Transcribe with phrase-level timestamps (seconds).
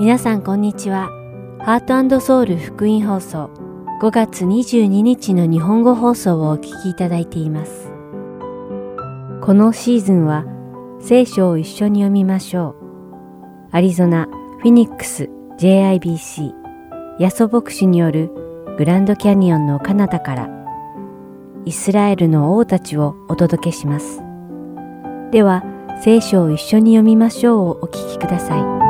[0.00, 1.10] 皆さんこんにちは。
[1.58, 3.50] ハートソウル福音放送
[4.00, 7.92] 5月22日の日本語放送をお聞きいただいています。
[9.42, 10.46] このシーズンは
[11.02, 13.76] 聖書を一緒に読みましょう。
[13.76, 14.26] アリゾナ・
[14.60, 15.28] フィニックス
[15.58, 16.50] JIBC
[17.18, 18.30] ヤソ牧師による
[18.78, 20.48] グランドキャニオンの彼方から
[21.66, 24.22] イスラエルの王たちをお届けします。
[25.30, 25.62] では、
[26.02, 28.89] 聖書を一緒に読みましょうをお聞きください。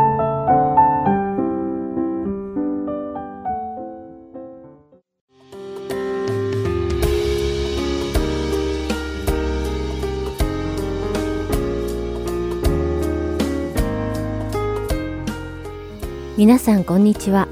[16.41, 17.49] 皆さんこんにちは。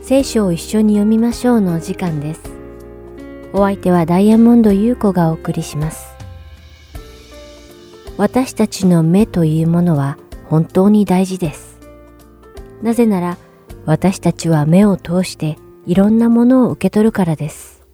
[0.00, 2.40] 聖書を一緒に読みましょうのお時間です。
[3.52, 6.16] お相手はダイヤモンド優子がお送りします。
[8.16, 11.78] 私たちの目というものは本当に大事です。
[12.80, 13.36] なぜなら
[13.84, 17.86] 私たちは目を通していろんなものを受け取るからです。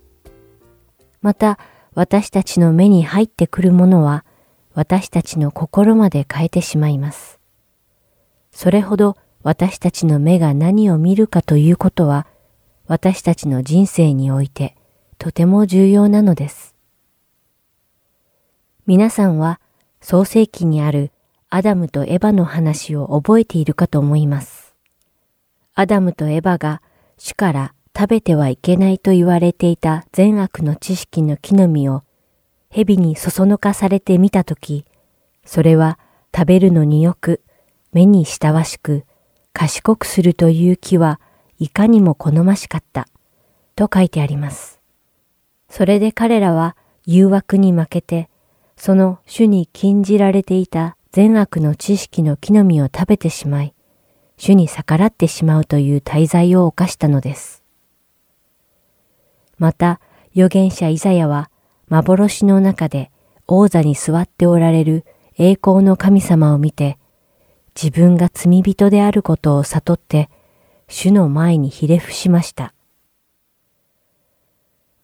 [1.20, 1.59] また
[1.94, 4.25] 私たちの目に入ってくるものは
[4.72, 7.41] 私たちの心まで変えてしまいます。
[8.53, 9.16] それほど
[9.48, 12.27] 私たちの目が何を見るかということは
[12.86, 14.77] 私たちの人生において
[15.16, 16.74] とても重要なのです。
[18.86, 19.58] 皆さんは
[20.02, 21.12] 創世記にある
[21.48, 24.74] アダムとエバの話を覚えているかと思います。
[25.74, 26.82] アダムとエバが
[27.16, 32.02] 主から食べてはいけないと言われていた善悪の知識の木の実を
[32.69, 34.84] 蛇にそそのかされてみたとき、
[35.46, 35.98] それは
[36.36, 37.41] 食べるのによく、
[37.94, 39.06] 目に親わしく、
[39.59, 41.19] 賢くするという木は
[41.59, 43.09] いかにも好ましかった、
[43.75, 44.81] と書いてあります。
[45.69, 48.28] それで彼らは誘惑に負けて、
[48.77, 53.75] その主に禁じられていた善悪の知識の木の実を食べてしまい、
[54.37, 57.65] 主に逆らってしまうという大罪を犯したのです。
[59.59, 60.00] また、
[60.37, 61.50] 預言者イザヤは
[61.88, 63.11] 幻の中で
[63.49, 65.05] 王座に座っておられる
[65.37, 66.97] 栄光の神様を見て、
[67.81, 70.28] 自分が罪人であることを悟って、
[70.89, 72.75] 主の前にひれ伏しました。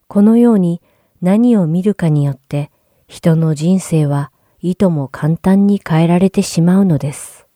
[0.08, 0.82] このように
[1.22, 2.72] 何を見るかによって、
[3.06, 7.46] 人の人生はいとも簡単に変えられてしまうのです。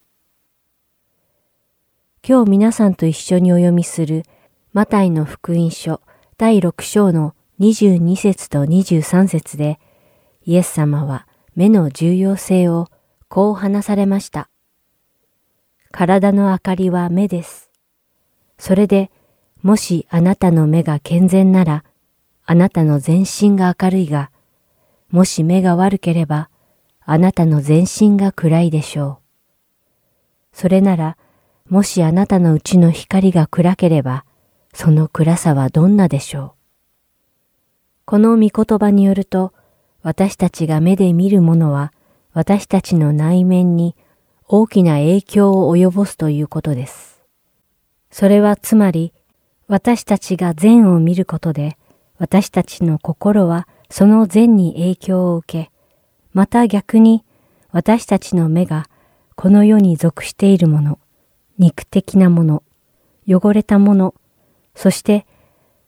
[2.25, 4.23] 今日皆さんと一緒にお読みする
[4.73, 6.01] マタイの福音書
[6.37, 9.81] 第6章の22節と23節で、
[10.45, 11.27] イエス様は
[11.57, 12.87] 目の重要性を
[13.28, 14.49] こう話されました。
[15.91, 17.71] 体の明かりは目です。
[18.59, 19.10] それで、
[19.62, 21.84] もしあなたの目が健全なら、
[22.44, 24.31] あなたの全身が明るいが、
[25.10, 26.50] もし目が悪ければ、
[27.00, 29.28] あなたの全身が暗いでしょう。
[30.53, 31.16] それなら、
[31.69, 34.25] もしあなたのうちの光が暗ければ、
[34.75, 36.53] その暗さはどんなでしょう。
[38.04, 39.53] この御言葉によると、
[40.03, 41.93] 私たちが目で見るものは、
[42.32, 43.97] 私たちの内面に
[44.50, 47.20] 大きな影響を及ぼすということです。
[48.10, 49.12] それはつまり、
[49.66, 51.76] 私たちが善を見ることで、
[52.16, 55.70] 私たちの心はその善に影響を受け、
[56.32, 57.25] また逆に
[57.72, 58.86] 私たちの目が
[59.34, 60.98] この世に属しているもの、
[61.59, 62.62] 肉的なもの、
[63.28, 64.15] 汚れたもの、
[64.75, 65.26] そして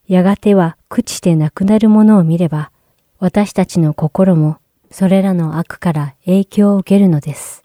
[0.07, 2.71] やがては朽ちてなくなるものを見れば、
[3.19, 4.59] 私たちの心も
[4.91, 7.60] それらの悪から影響を受けるのです。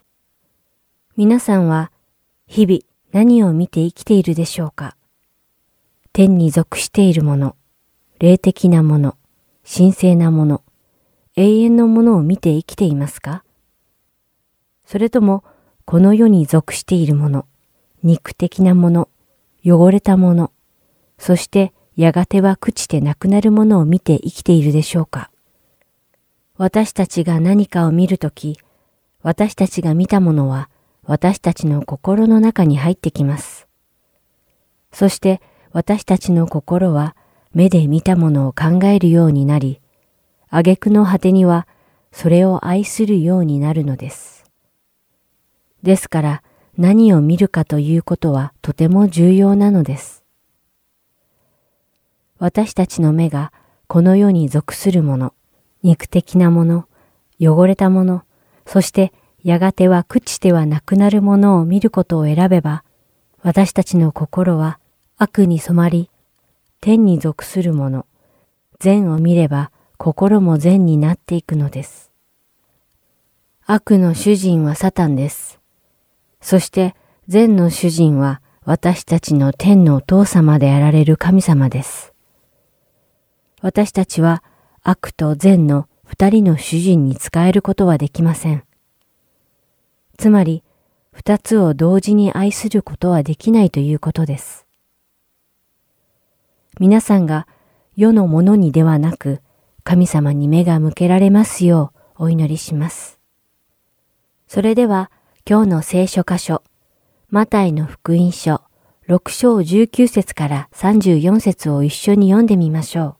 [1.18, 1.94] 皆さんは
[2.46, 2.80] 日々
[3.14, 4.98] 何を見て生きているでしょうか？
[6.12, 7.56] 天に属しているもの、
[8.20, 9.16] 霊的なもの、
[9.66, 10.62] 神聖なもの、
[11.38, 13.46] 永遠のものを見て生きていますか？
[14.86, 15.46] それとも
[15.86, 17.46] この世に属しているもの、
[18.04, 19.08] 肉的なもの、
[19.66, 20.52] 汚れたもの、
[21.18, 25.32] そしてやがては朽ちてなくなるものを見て生きているでしょうか？
[26.58, 28.60] 私たちが何かを見るとき、
[29.22, 30.70] 私たちが見たものは
[31.08, 33.68] 私たちの心の中に入ってきます。
[34.92, 35.42] そして
[35.72, 37.16] 私たちの心は
[37.54, 39.82] 目で見たものを考えるようになり、
[40.50, 41.68] 挙句の果てには
[42.12, 44.46] それを愛するようになるのです。
[45.84, 46.44] ですから
[46.78, 50.24] 何を見るかということはとても重要なのです。
[52.40, 53.54] 私たちの目が
[53.88, 55.34] この世に属するもの、
[55.84, 56.88] 肉的なもの、
[57.40, 58.24] 汚れたもの、
[58.66, 59.14] そして
[59.46, 62.84] やがては朽ちてはなくなるものを見ることを選べば、
[63.44, 64.80] 私たちの心は
[65.18, 66.10] 悪に染まり、
[66.82, 68.08] 天に属するもの、
[68.80, 72.12] 善を見れば心も善になっていくのです。
[73.68, 75.60] 悪の主人はサタンです。
[76.42, 76.96] そして
[77.28, 82.16] 善の主人は私たちの天のお父様であられる神様です。
[83.62, 84.44] 私たちは
[84.82, 88.65] 悪と善の二人の主人に仕えることはできません。
[90.18, 90.64] つまり、
[91.12, 94.66] 二つを同時に愛することはできないということです。
[96.80, 97.48] 皆さんが
[97.96, 99.42] 世のものにではなく、
[99.84, 103.20] 神様に目が向けられますようお祈りします。
[104.48, 105.10] それでは、
[105.48, 106.64] 今日の聖書箇所、
[107.30, 108.62] マタイの福音書
[109.08, 113.16] 6章19節から34節を一緒に読んでみましょう。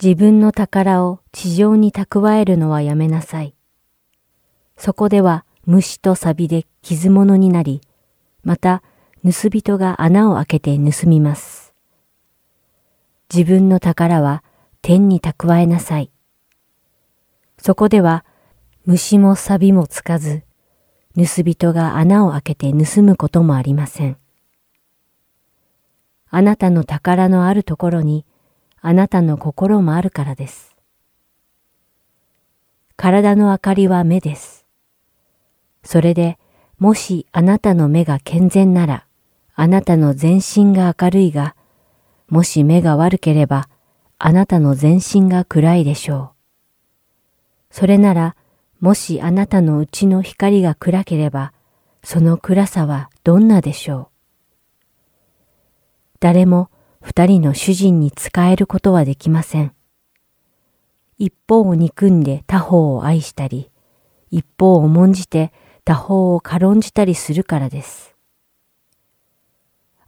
[0.00, 3.55] 自分の宝を地上に蓄えるのはやめなさい。
[4.76, 7.80] そこでは虫と錆で傷物になり、
[8.44, 8.82] また
[9.24, 11.74] 盗人が穴を開けて盗みます。
[13.32, 14.44] 自分の宝は
[14.82, 16.10] 天に蓄えなさい。
[17.58, 18.24] そこでは
[18.84, 20.44] 虫も錆もつかず、
[21.16, 24.16] 盗人が穴を開けて盗むこともありません。
[26.28, 28.26] あなたの宝のあるところに、
[28.80, 30.76] あなたの心もあるからです。
[32.96, 34.65] 体の明かりは目です。
[35.86, 36.36] それで、
[36.78, 39.06] もしあなたの目が健全なら、
[39.54, 41.54] あなたの全身が明るいが、
[42.28, 43.68] もし目が悪ければ、
[44.18, 46.30] あなたの全身が暗いでしょう。
[47.70, 48.36] それなら、
[48.80, 51.52] もしあなたのうちの光が暗ければ、
[52.02, 54.08] その暗さはどんなでしょう。
[56.18, 56.68] 誰も
[57.00, 59.72] 二人の主人に仕えることはできません。
[61.16, 63.70] 一方を憎んで他方を愛したり、
[64.32, 65.52] 一方を重んじて
[65.86, 68.16] 他方を軽んじたりするからです。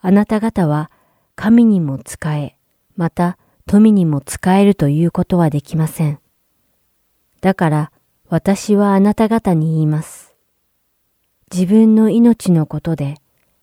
[0.01, 0.91] あなた方は
[1.37, 2.57] 神にも仕え、
[2.97, 6.19] また富にも仕えるということはできません。
[7.41, 7.93] だから
[8.29, 10.35] 私はあなた方に言います。
[11.53, 13.15] 自分の命のことで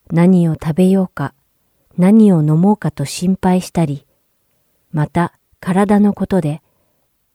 [0.09, 1.33] 何を食べようか、
[1.97, 4.07] 何を飲もうかと心配したり、
[4.94, 6.61] また体のことで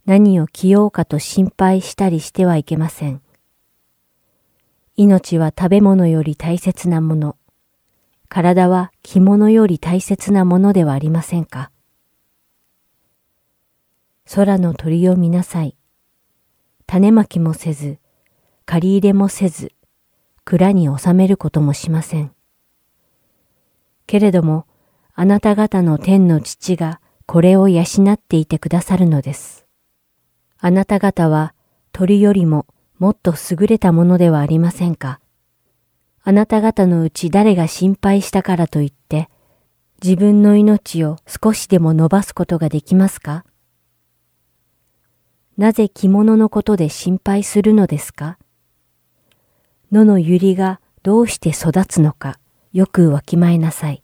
[0.07, 3.21] 何を着ようかと心配したりしてはいけません。
[4.97, 7.37] 命は食べ物より大切なもの。
[8.29, 11.71] 体は着物より大切なものではありませんか？
[14.33, 15.77] 空の鳥を見なさい。
[16.87, 17.99] 種まきもせず、
[18.67, 19.73] 借り入れもせず、
[20.45, 22.33] 蔵に収めることもしません。
[24.07, 24.67] けれども、
[25.15, 27.83] あなた方の天の父がこれを養
[28.13, 29.67] っていてくださるのです。
[30.59, 31.55] あなた方は
[31.93, 32.67] 鳥よりも
[33.01, 35.21] もっと優れたものではありませんか？
[36.23, 39.31] あなた方のうち誰が心配したからといって、
[40.03, 43.47] 自分の命を少しでも伸ばすことができますか？
[45.57, 48.39] なぜ着物のことで心配するのですか？
[49.91, 52.39] 野の百合がどうして育つのか
[52.75, 54.03] よくわきまえなさい。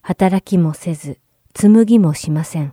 [0.00, 1.18] 働きもせず、
[1.54, 2.72] 紡ぎもしません。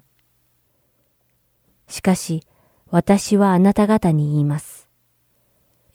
[1.87, 2.43] しかし、
[2.91, 4.87] 私はあなた方に言います。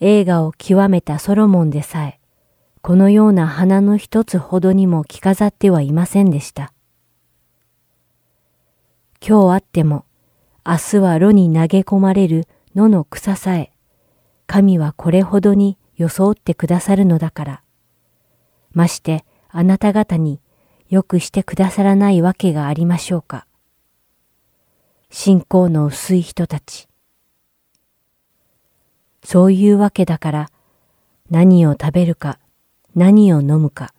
[0.00, 2.20] 映画を極めたソロモンでさえ、
[2.82, 6.72] このような花の一つほどにも着飾ってはいませんでした。
[9.26, 10.04] 今日あっても、
[10.66, 13.72] 明日は炉に投げ込まれる野の草さえ、
[14.46, 17.62] 神はこれほどに装ってくださるのだから。
[18.72, 20.40] ましてあなた方に
[20.88, 23.46] よくしてくださらないわけがありましょうか。
[25.10, 26.88] 信仰の薄い人たち。
[29.24, 30.50] そういうわけだから、
[31.30, 32.38] 何を食べるか、
[32.94, 33.92] 何を飲むか、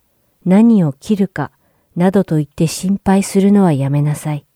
[0.44, 1.52] 何を切るか、
[1.96, 4.46] などと言って心配するのはやめなさい。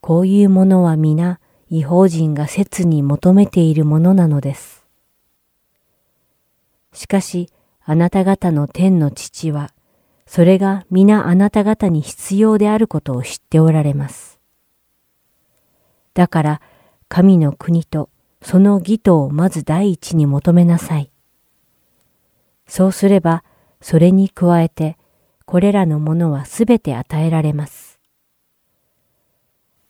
[0.00, 1.38] こういうものは皆、
[1.70, 4.84] 違法人が切に求めているものなのです。
[6.92, 7.48] しかし、
[7.84, 9.70] あなた方の天の父は、
[10.26, 14.33] それが皆あなた方に必要であることを知っておられます。
[16.14, 16.60] だから、
[17.08, 18.08] 神の国と
[18.42, 21.10] その義とをまず第一に求めなさい。
[22.66, 23.44] そうすれば、
[23.80, 24.96] それに加えて、
[25.44, 27.98] これらのものはすべて与えられます。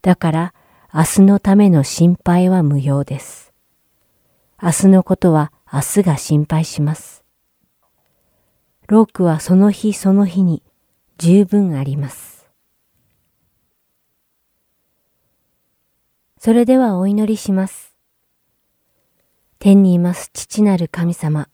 [0.03, 0.55] だから、
[0.93, 3.53] 明日のための心配は無用です。
[4.63, 7.25] 明日のことは明日が心配します。
[8.87, 10.63] ロークはその日その日に
[11.19, 12.34] 十分あります。
[16.45, 17.95] それではお祈りします。
[19.59, 21.49] 天にいます父なる神様、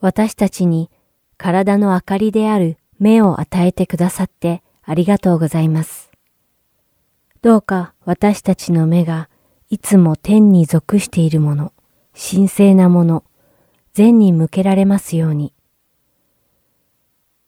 [0.00, 0.90] 私たちに
[1.36, 6.10] 体の明かりである目を与えてくださってありがとうございます。
[7.42, 9.28] どうか私たちの目が
[9.70, 11.72] いつも天に属しているもの、
[12.12, 13.22] 神聖なもの、
[13.92, 15.54] 善に向けられますように、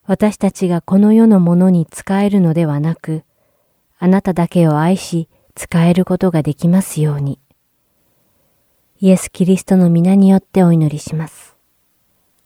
[0.06, 3.24] 私たちがこの世のものに使えるのではなく、
[3.98, 7.38] あなただけを愛し使えることができますように。
[9.00, 11.56] イエス・キリストの皆によってお祈りします。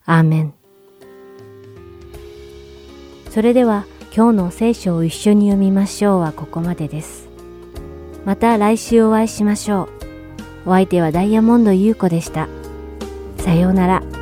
[0.05, 0.55] アーメン。
[3.31, 3.85] それでは
[4.15, 7.29] 今日の聖書を一緒に読みましょうはここまでです。
[8.25, 9.89] また来週お会いしましょ
[10.65, 10.71] う。
[10.71, 12.49] お相手はダイヤモンド優子でした。
[13.39, 14.18] さようなら。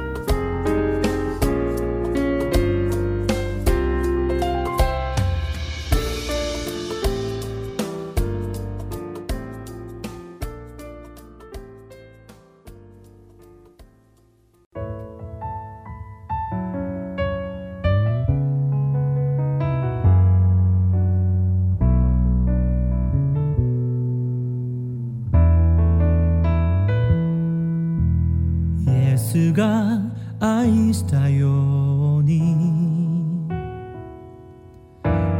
[29.57, 30.03] が
[30.39, 32.77] 愛したように。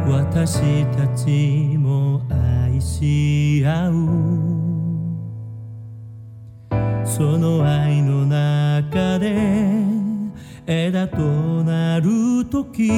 [0.07, 3.93] 私たちも愛し合う。
[7.05, 9.35] その愛の中で
[10.65, 11.19] 枝と
[11.63, 12.89] なる時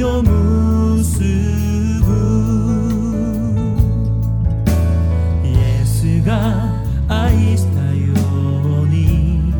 [0.00, 2.08] 実を結ぶ。
[5.44, 8.14] イエスが愛したよ
[8.82, 9.52] うに。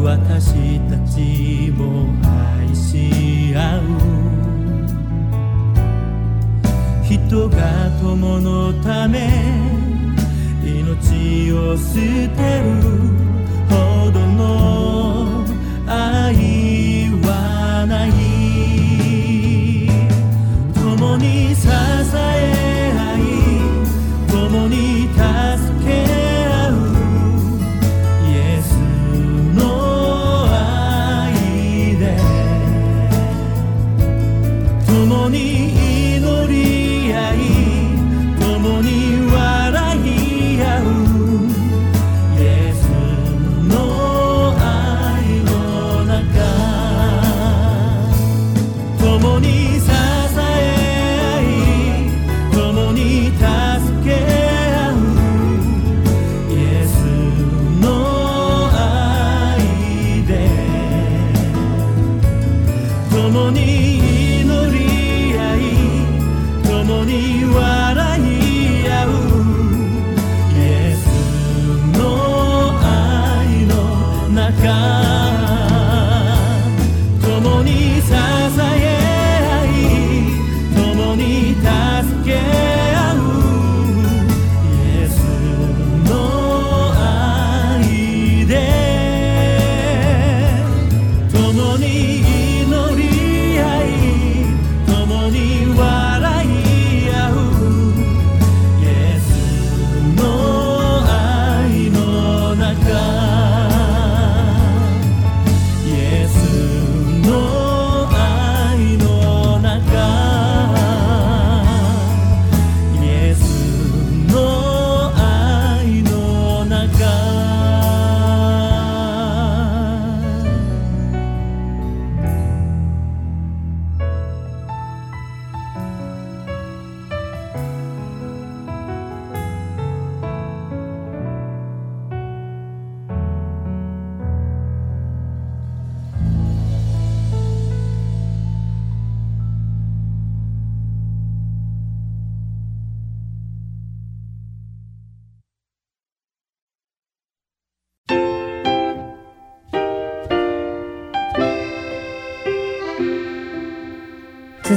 [0.00, 2.08] 私たちも
[2.58, 3.82] 愛し合う。
[7.04, 7.56] 人が
[8.00, 9.30] 友のため
[10.64, 11.94] 命を捨
[12.36, 12.45] て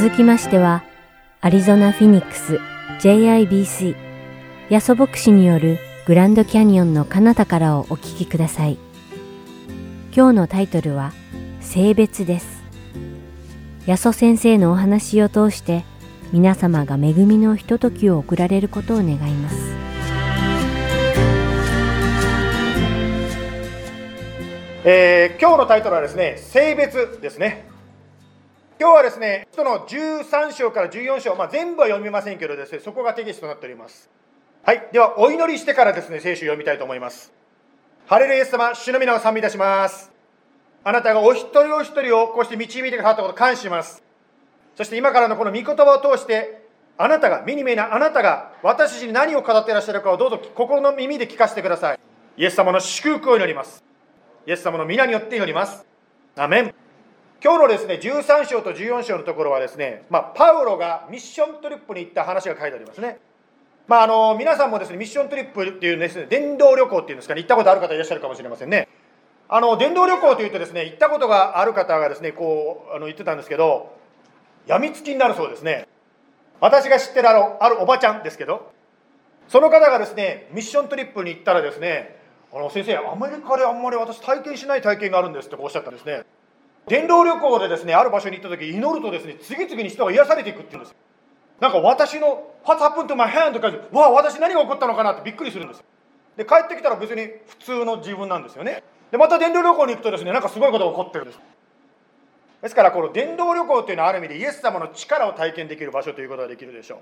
[0.01, 0.86] 続きましては、
[1.41, 2.62] アリゾナ・フィニックス
[3.01, 3.98] JIBC
[4.70, 8.77] ヤソ牧師によるグランドキャニオンの彼方からをお聞きください。
[10.15, 11.12] 今日のタイトルは、
[11.60, 12.63] 性別です。
[13.88, 15.84] ヤソ先生のお話を通して、
[16.32, 19.56] 皆様が恵みのひとときを送られることを願います。
[24.86, 27.69] えー今日のタイトルはですね、性別ですね。
[28.79, 34.09] 今日はですね、人の13章から14章、まあ、全部は読みませんけどですね、そこがテキストとなっております。
[34.63, 37.33] はい、ではお祈りしてからですね、聖書を読みたいと思います。
[38.07, 40.13] ハレルイエス様、主の皆を賛美いたします。
[40.86, 44.01] あなたがお一人お一人をこうして導いてくださったことを感謝します。
[44.77, 46.65] そして今からのこの御言葉を通して、
[46.98, 52.00] あなたが、目に見えないあなたが私たちに何を語っていらっしゃるかをどうぞ心の耳で聞かせてください。
[52.38, 53.83] イエス様の祝福を祈ります。
[54.48, 55.86] イエス様の皆によって祈ります。
[56.38, 56.88] アメン。
[57.41, 63.17] 今日のですね、13章と14章のところはですね、まあ、パウロがミッショントリップに行った話が書いてありますね。
[63.88, 68.89] まあ、あの皆さんもですね、ミッショントリップっていうですね、電動旅行っていうんですかね、行ったことある方いらっしゃるかもしれませんね。
[69.48, 73.98] あの電動旅行というとですね、行ったことがある方がですね、こうあの言ってたんですけど、
[74.67, 75.88] やみつきになるそうですね。
[76.60, 78.74] 私が知ってるあのあるおばちゃんですけど、
[79.48, 82.19] その方がですね、ミッショントリップに行ったらですね、
[82.53, 86.25] あの先生、アメリカであんまり私体験しない体験があるんですっておっしゃったんですね。
[86.89, 90.96] 電動旅行でですね、ある場所に行った時、祈るとですね、次々に人が癒されていくっていうんです。
[91.59, 93.53] なんか私の、What happened to my hand?
[93.53, 95.83] とか、わあ、私何が起こったのかなってびっくりするんです。
[96.35, 98.83] で、帰ってきたら別に普通の自分なんですよね。
[99.11, 101.40] で、また電動旅行に行くとですね、なんかすごいことが起こってるんです。
[102.61, 107.00] ですから、この電動旅行っていうのはある意味でイエス様の力を体験できる場所ということができるでしょう。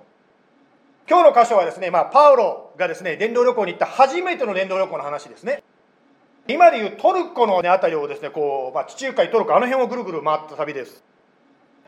[1.09, 5.63] 今日の箇所はですね、まあ、パウロがですね、電動旅行に行った初めての電動旅行の話ですね。
[6.47, 11.03] 今でいうトルコの、ね、辺りをですね、こう、まあ、地中海、トルコ、あの辺をぐるぐる回った旅です。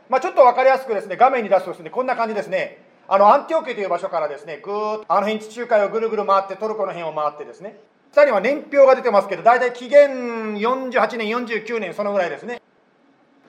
[0.09, 2.83] まあ、ちょっと分かりやすくですね、画面に出すとですね、こんな感じですね。
[3.07, 7.79] あの、アンティオケという場所からですね、ぐーっとあの辺地中海をぐるぐる回って、トルコの辺を回ってですね、
[8.11, 12.61] 下には年表が出てますけど、大体紀元48年、49年、そのぐらいですね。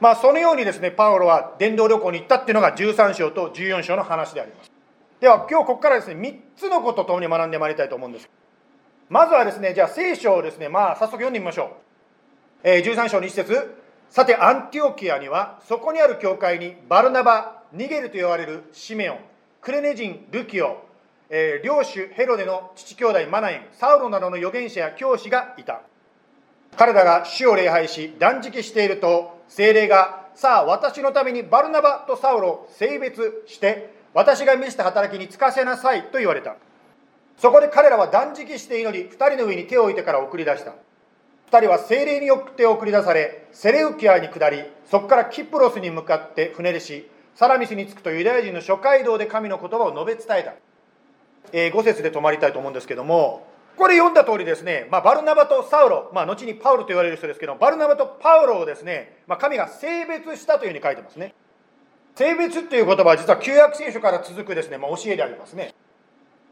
[0.01, 4.71] まあ、そのようにですね、パウロは電動旅行に行ったっていうのが13章と14章の話であります。
[5.21, 8.31] では、今日ここからですね、3つのこととともに学んでまいりたいと思うんです。
[9.11, 11.69] まずはですね、じゃあ聖書をですね、まあ早速読んでみましょう。
[12.63, 13.75] えー13章の一節
[14.09, 19.19] さて、アンティオキアには、そこにある教会に、バルナバ、ニゲルと言われるシメオン、
[19.61, 20.85] クレネ人、ルキオ、
[21.29, 25.81] えー領主ヘロデの父兄弟マナエン、サウロなどの預言者や教師がいた。
[26.77, 36.55] 彼らが主を礼拝し、断食していると、精霊が、さあ、私のためにバルナバとサウロを性別して、私が見せた働きに就かせなさいと言われた。
[37.41, 40.75] そこで彼らは断食して祈り、二人の上に手を置いてから送り出した。
[41.47, 50.55] 二人は精霊によって送り出され、セレウキアに下り、そこからキプロスに向かって船出し、サラミスに着くとユダヤ人の諸街道で神の言葉を述べ伝えた。
[51.53, 53.47] えー、5節で止まりたいと思うんですけども、
[53.79, 61.33] これ読んだ通りですね、まあ、バルナバとサウロ、まあ、後にパウロと言われる人ですけど、バルナバとパウロをですね、まあ、神が性別したというふうに書いてますね。
[62.17, 65.75] 性別っていう言葉は実は旧約聖書から続くですね、まあ、教えでありますね。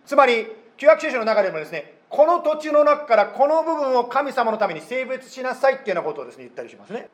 [0.06, 0.46] つまり、
[0.78, 7.10] 旧約聖書の中でもですね、この土地の中からこの部分を神様のために性別しなさいっていうようなことをですね、言ったりしますね。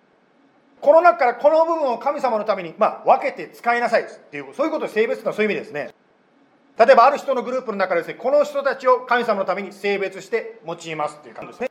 [0.83, 5.94] この中からこの部分を神様のために、まあ、分けて使いなさいっていう、そういうことで性別というのはそういう意味ですね。
[6.79, 11.70] 例えばある人のグループの中でですね、この人たちを神様のために性別して用いますっていう感じですね。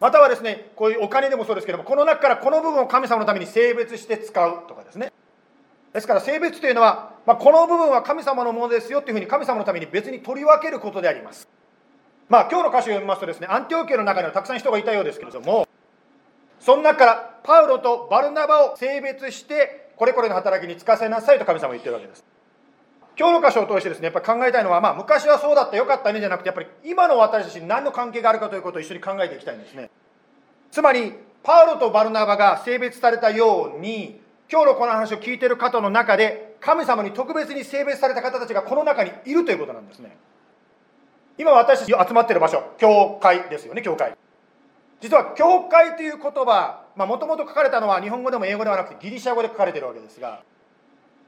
[0.00, 5.12] またはですね、こういうお金でもそうですけども、この中からこの部分を神様のために性別して使うとかですね。
[5.94, 11.48] ですから性別というのは、まあ、この部分は神様のものですよというふうに神様のために別に取り分けることであります。
[12.28, 15.68] まあ今日の歌詞を読みますとですね、アンティオケの中にはたくさん人がいたようですけれども、
[16.58, 22.24] その中からパウロとバルナバを性別して、これこれの働きに就かせなさいと神様は言ってるわけです。
[23.16, 29.90] 今日の箇所を通してですね、やっぱり考えたいのは、まあ昔はそうだったよかったねじゃなくて、やっぱり今の私たちに何の関係があるかということを一緒に考えていきたいんですね。
[30.72, 31.12] つまり、
[31.44, 40.16] パウロとバルナバが性別されたように、今日のこの話を聞いている方の中で、神様に特別に性別された方たちがこの中にいるということなんですね。
[41.36, 44.16] 今私たち集まっている場所、教会ですよね、教会。
[45.00, 50.42] 実は、教会という言葉、もともと書かれたのは日本語でも英語ではなくてギリシャ語で書かれているわけですが、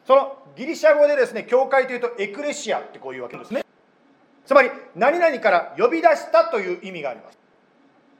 [0.07, 3.65] そのギリシャ語でですね、教会というとエクレシアってこういうわけですね。
[4.47, 7.39] つまり、何々から呼び出したという意味があります。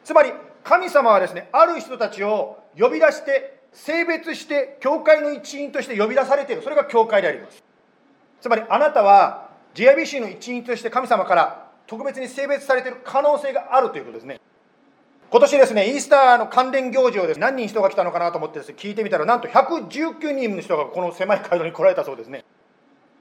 [0.05, 0.33] つまり、
[0.65, 6.63] 神様はですね、ある人たちを呼び出して、性別して、教会の一員として呼び出されている。
[6.63, 7.63] それが教会であります。
[8.41, 14.41] つまり、あなたは GIBC の一員として神様から特別に性別されている可能性があるということですね。
[15.31, 22.45] 今年ですね、イースターの関連行事をです、ね、何人人が来たのかなと思ってです、ね、聞いてみたら、なんと119人の人がこの狭い街道に来られたそうですね。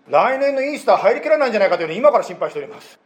[0.07, 2.99] 来年のイースター入りきらないんじゃないかというのを今から心配しております。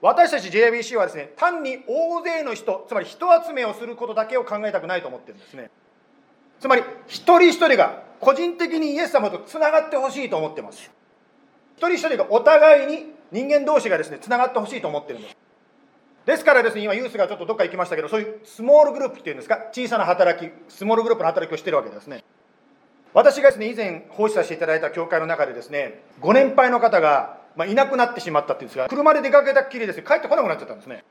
[0.00, 5.70] 私たち JBC はですね、単に大勢の人、つまり人集めをすることだけを考えたくないと思ってるんですね。
[6.60, 10.90] つまり、一人一人が個人的にイエス様とつながってほしいと思ってます。
[11.76, 15.36] 一人一人がお互いに人間同士がですね、つながってほしいと思ってるんです。
[16.24, 22.24] ですからですね、今ユースがちょっとどっか行きましたけど、そういうスモールグループっていうんですか、小さな働き、スモールグループの働きをしてるわけですね。
[23.14, 31.04] 私がですね、以前奉仕させていただいた教会の中でですね、ご年配の方が、まあ、いなくなってしまったっていうんですが、車で出かけたっきりですね、帰ってこなくなっちゃったんですね。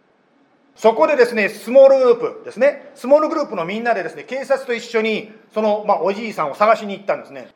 [0.75, 7.47] そこでですね、スモールグループですね、スモールグループのみんなでですね、警察と一緒に、その、まあ、おじいさんを探しに行ったんですね。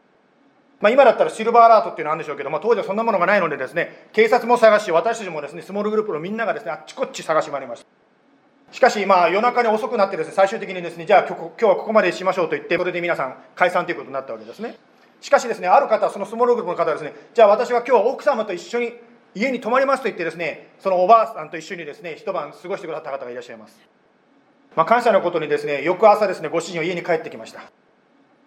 [0.80, 7.88] まあ、今だったらシルバーアラートっていうのはあるんでしょうけど、まあ、当時はそんなものがないのでですね、警察も探し、私たちもですね、スモールグループのみんながですね、あっちこっち探し回りました。
[8.72, 14.78] しかし、まあ、夜中に遅くなってですね、最終的にですね、じゃあ今日はここまでしましょうと言って、それで皆さん解散ということになったわけですね。
[15.20, 18.94] しかしですね、ある方、そのスモールグループの方はですね、じゃあ私は今日は奥様と一緒に
[19.36, 23.80] 家に泊まりますと言ってですね、そのおばあさんと一緒にですね、一晩過ごしてくださった方がいらっしゃいます。
[24.76, 27.62] まあ、感謝のことにですね、翌朝ですね、ご主人は家に帰ってきました。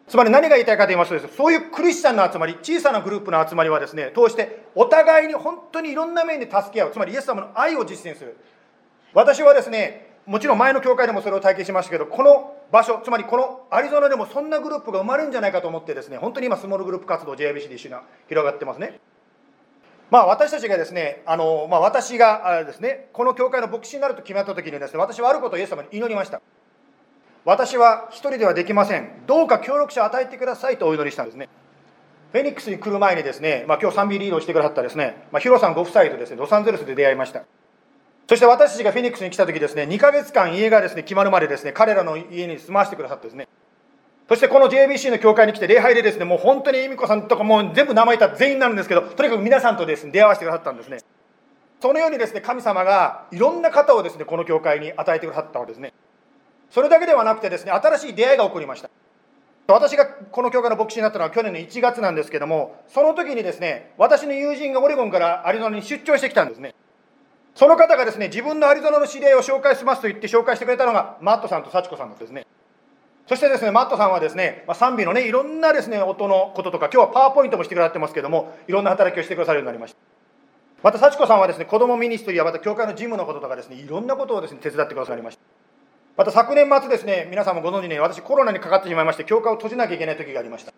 [0.08, 8.36] つまり何が言いたいかと言いますとです、ね、そういうクリスチャンの集まり、小さなグループの集まりはですね、通してお互いに本当にいろんな面で助け合う、つまりイエス様の愛を実践する。
[9.14, 17.94] 私はですね、もちろん前の教会でもそれを体験しましたけど、この場所、つまりこのアリゾナでもそんなグループが生まれるんじゃないかと思ってですね、本当に今、スモールグループ活動、JIBC で一緒に
[18.28, 19.00] 広がってますね。
[20.12, 26.42] まあ、私たちがですね、あのまあ、私がですね、この教会の牧師になると決まった時にですね、私はあることをイエス様に祈りました。
[27.46, 29.22] 私は一人ではできません。
[29.26, 31.48] どうか協力者を与えてくださいとお祈りしたんですね。
[32.30, 37.44] フェニックスに来る前にですね、まあ、今日賛美リードをしてくださったですね、まあ、ヒロさんご夫妻とですね、ロサンゼルスで出会いました。
[38.28, 43.48] そして私たちがフェニックスに来た時ですね、2ヶ月間家がですね、決まるまでですね、彼らの家に住まわせてくださってですね、
[44.32, 51.00] そしてこの JBC の教会に来て礼拝でですね、もう本当に恵美子さんとかもう全部名前言ったら全員なんですけど、とにかく皆さんとですね、出会わせてくださったんですね。
[51.82, 55.92] そのようにですね、神様がいろんな方をですね、この教会に与えてくださったわけですね。
[56.70, 58.88] それだけではなくてですね、新しい出会いが起こりました。
[59.66, 66.74] 私がこの教会の牧師になったのは去年の1月なんですけども、その時にですね、私の友人がオレゴンからアリゾナに出張してきたんですね。
[67.54, 72.46] その方がですね、自分のアリゾナの知り合いを紹介しますと言って紹介してくれたのが、マットさんと幸子さんですね。
[73.26, 79.98] そしてですね、マットさんはですね、まあ、賛美のね、いろんなですね、音のこととか、今日はパワーポイントもしてくださってますけども、いろんな働きをしてくださるようになりました。
[80.82, 85.42] また、幸子さんはですね、子供ミニストリーやまた教会の事務のこととかですね、いろんなことをですね、手伝ってくださりました。
[86.16, 90.72] また昨年末ですね、皆さんもご存知に、私コロナにかかってしまいまして、教会を閉じなきゃいけない時がありました。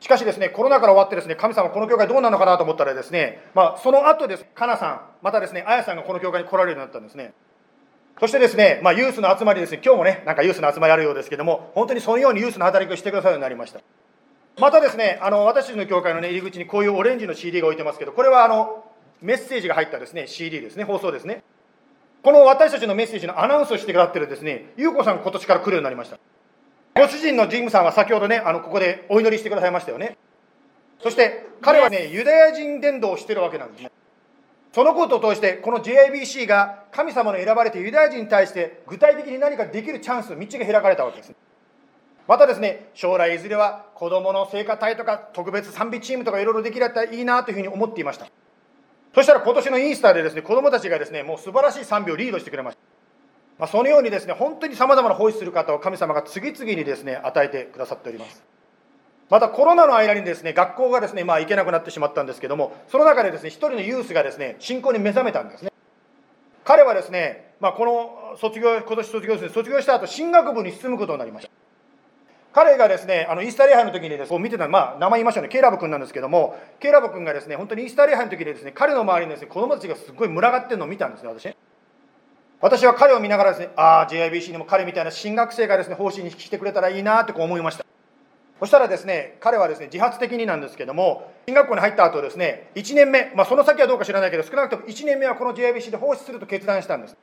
[0.00, 7.34] しかしですね、コロナから終わってですね、神様この教会どうなのかなと思ったらですね、まあ、その後です、かなさん、またですね、あやさんがこの教会に来られるようになったんですね。
[8.22, 13.80] そしてですね、まあ、ユースの集まりですね、今日もね、なんかユースの集まりあるようですけども、本当にそのようにユースの働きをしてくださるようになりました。
[14.60, 18.84] またですね、あの私たちの教会の、ね、入り口にこういうオレンジの CD が置いてますけど、これはあの
[19.22, 21.42] メッセージが入ったですね CD ですね、放送ですね。
[22.22, 26.20] この私たちのメッセージのアナウンスをしてくださってるですね、ゆうこさん今年から来るようになりました。
[26.94, 30.16] ご主人のジムさんは先ほどね、あのここでお祈りしてくださいましたよね。
[31.02, 33.90] そして彼はね、ユダヤ人伝道をしてるわけなんですね。
[34.72, 41.34] そのことを通して、この JIBC が神様の選ばれてユダヤ人に対して具体的に何かできるチャンス、道が開かれたわけです。
[42.26, 48.26] またですね、将来いずれは子供の聖歌隊とか特別賛美チームとかいろいろできればいいなというふうに思っていました。
[49.14, 52.80] そしたら今年のイースタでですね、子供たちがですね、もう素晴らしい賛美をリードしてくれました。
[53.58, 58.42] まあ、そのようにですね、本当にさまざまな奉仕する方を神様が次々にですね、与えてくださっております。
[59.32, 65.72] またコロナの間にですね学校がですね、まあ、行けなくなってしまったんですけどもその中でですね一人のユースがですね信仰に目覚めたんですね。
[66.64, 71.50] 彼はですね、まあ、この卒業今年卒業ですね卒業した後進学部に進むことになりました。
[72.52, 75.48] 彼がですねあのイースタリー礼拝の時にです、ね、見てたまあ名前言いましたね。
[75.48, 81.56] ケイラブ君なんですけどもケイラブ君がですね本当にイースタリー礼拝の時にですね彼の周りにですね子供たちがすごい群がってるのを見たんですね私。
[82.60, 87.86] 私は彼を見ながらですねああ JIBC にも彼みたいな新学生がですね方針に来てくれたらいいなってこう思いました。
[88.62, 97.16] そしたらですね、彼はですね、自発的になんですけども、進学校に入った後ですね、1年目、まあ、その先はどうか知らないけど、少なくとも1年目はこの JIBC で放出すると決断したんです。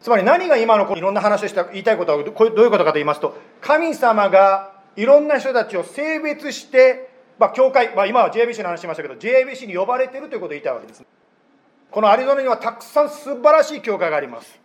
[0.00, 11.04] つまり何が今のいろんな話をした言いたいことはどういうことかと言いますと、神様がいろんな人たちを性別して、まあ、教会、まあ、今は JIBC の話しましたけど、JIBC に呼ばれてるということを言いたいわけです。
[11.90, 14.58] このアリゾナにはたくさん素晴らしい教会があります。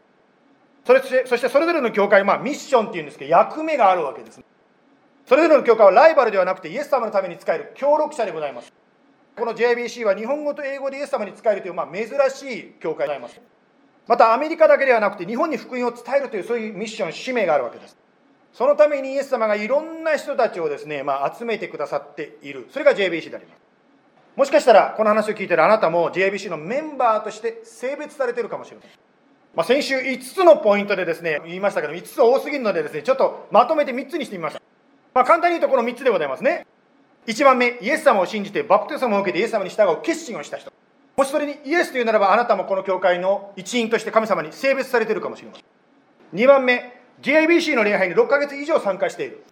[0.86, 4.40] それそしてそれぞれの教会、まあ、ミッションっていうんですけど、役目があるわけです。
[5.30, 8.74] それぞれの教会はライバルではなくてイエス様のために使える協力者でございます。
[9.38, 13.40] この JBC は日本語と英語でイエス様に使えるという、まあ、珍しい教会でございます。
[14.08, 17.96] またアメリカだけではなくて日本に福音を伝えるというそういうミッション使命があるわけです。
[18.54, 22.68] そのためにイエス様がいろんな人たちをですね、まあ、集めてくださっている。
[22.72, 23.60] それが JBC であります。
[24.36, 28.92] もしかしたらこの話を聞いてるあなたも JBC のメンバーとして性別されてるかもしれません。
[29.56, 34.62] まあ、先週5つのポイントでですね言いましたけど5つ多すぎるのでですねちょっとまとめて3つにしてみました、
[35.14, 36.66] まあ、簡単に言うとこの3つでございますね。
[37.28, 40.72] 1番目イエス様を信じてバプテスマを受けてイエス様に従う決心をした人。
[41.18, 45.64] もしそれにイエスというならばあなたもこの教会の一員として神様に性別されているかもしれません。
[46.34, 49.44] 2番目 JIBC の礼拝に6ヶ月以上参加している。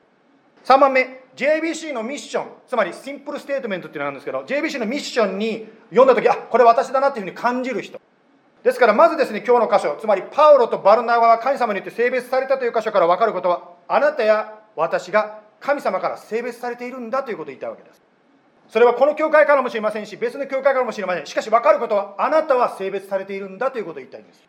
[0.63, 8.01] 3番目 JBC のミッションつまりシンプルステートメントっていうのがあるんですけど JBC のミッションに読んだ時あこれ私だなっていうふうに感じる人。
[8.63, 18.01] ですからまずですね今日の箇所つまりパウロとバルナバは神様によって性別されたという箇所から分かることはあなたや私が神様から性別されているんだということを言いたわけです。
[18.69, 21.25] それはこの教会かもしれませんし別の教会かもしれません。
[21.25, 24.41] しかし分かることはあなたは性別されているんだということを言いたいんです。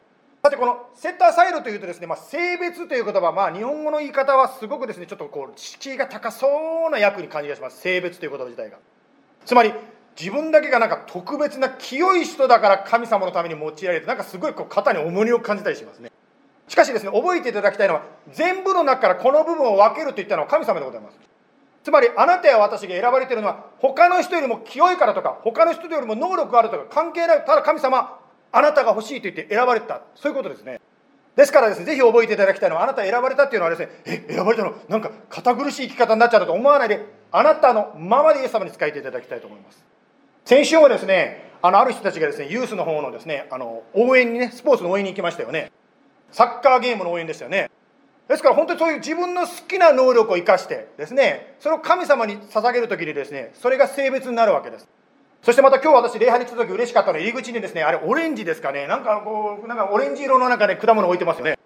[0.43, 6.47] さてこのセッターサイドというとですね、まあ、性別という言葉、まあ、日本語の言い方はすごくですねちょっとこう敷居が高そ
[6.89, 7.81] うな役に感じがします。
[7.81, 8.79] 性別という言葉自体が。
[9.45, 9.73] つまり
[10.19, 16.11] 自分だけがなんか特別な清い人だから神様のために用いられてなんかすごいこう肩に重荷を感じたりしますね。
[16.69, 18.03] しかしですね覚えていただきたいのは
[18.33, 21.19] 全部の中からこの部分を分けるといったのは神様でございます。
[21.83, 28.19] つまりあなたや私が選ばれているのは他の人よりも清いからとか他の人よりも能力があるとか関係ないただ神様
[28.53, 30.03] あなたが欲しいと言って選ばれた。
[30.15, 30.81] そういうことですね。
[31.35, 39.83] ですからですねぜひ覚えていただきたいのはあなた選ばれたっていうのはですねえ選ばれたのなんか堅苦しい生き方になっちゃったと思わないであなたのままでイエス様に仕えていただきたいと思います。
[40.45, 45.71] 先週はですねあのある人たちがですねユースの方のですねあの応援にねスポーツの応援に行きましたよね。
[46.33, 47.71] サッカーゲームの応援ですよね。
[48.29, 54.87] ですから本当にそういう自分の好きな能力を生かしてですねそれを神様に捧げる時にですねそれが性別になるわけです。
[55.43, 58.87] そしてまた今日私礼拝に来た時嬉しかったの入り口にですねあれオレンジですかね。
[58.87, 61.59] なんかこうなんかオレンジ色の中で果物置いてますよね。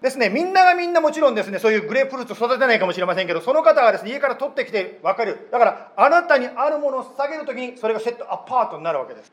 [0.00, 5.48] ですねみんながみんなもちろんですねそういうグレープフルーツ育てないかもしれませんけどその方がですね家から取ってきて分かる。
[5.50, 9.32] だからあなたにあるものを捧げる時にそれがセットアパートになるわけです。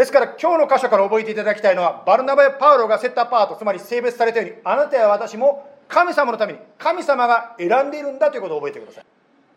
[0.00, 9.04] ですから今日の箇所から覚えていただきたいのはバルナバやパウロがセットアパートつまり性別されたようにあなたや私も神様のために神様が選んでいるんだということを覚えてください。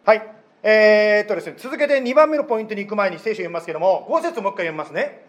[0.04, 0.34] はい。
[0.64, 5.26] えー、っとですね続けて2番目のポイントに行く前に聖書を読みますけども5節もう一回読みますね。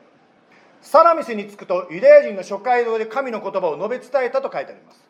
[0.83, 5.01] サラミスに着くとユダヤ人の諸街道で神の言葉を述べ伝えたと書いてあります。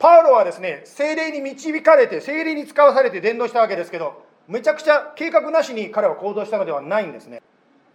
[0.00, 7.40] パウロはですね精霊に導かれて精霊に使わされて伝道したわけですけどめちゃくちゃ計画なしに彼は行動したのではないんですね。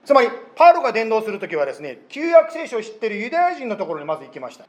[0.05, 4.65] つまりパウロが伝道する時はですね旧約聖書を知っているユダヤ人のところにまず行きました。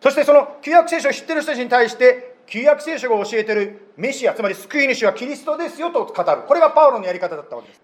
[0.00, 6.42] そしてその旧約聖書を知っている人たちに対して旧約聖書が教えているメシアつまり救い主はキリストですよと語る。
[6.48, 7.82] これがパウロのやり方だったわけです。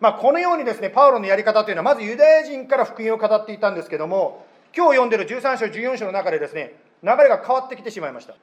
[0.00, 4.46] まあ、このようにですねパウロのやり方というのはまずユダヤ人から福音を語っていたんですけども
[4.76, 8.34] 今日読んでる13章14章の中でですね流れが変わってきてしまいました、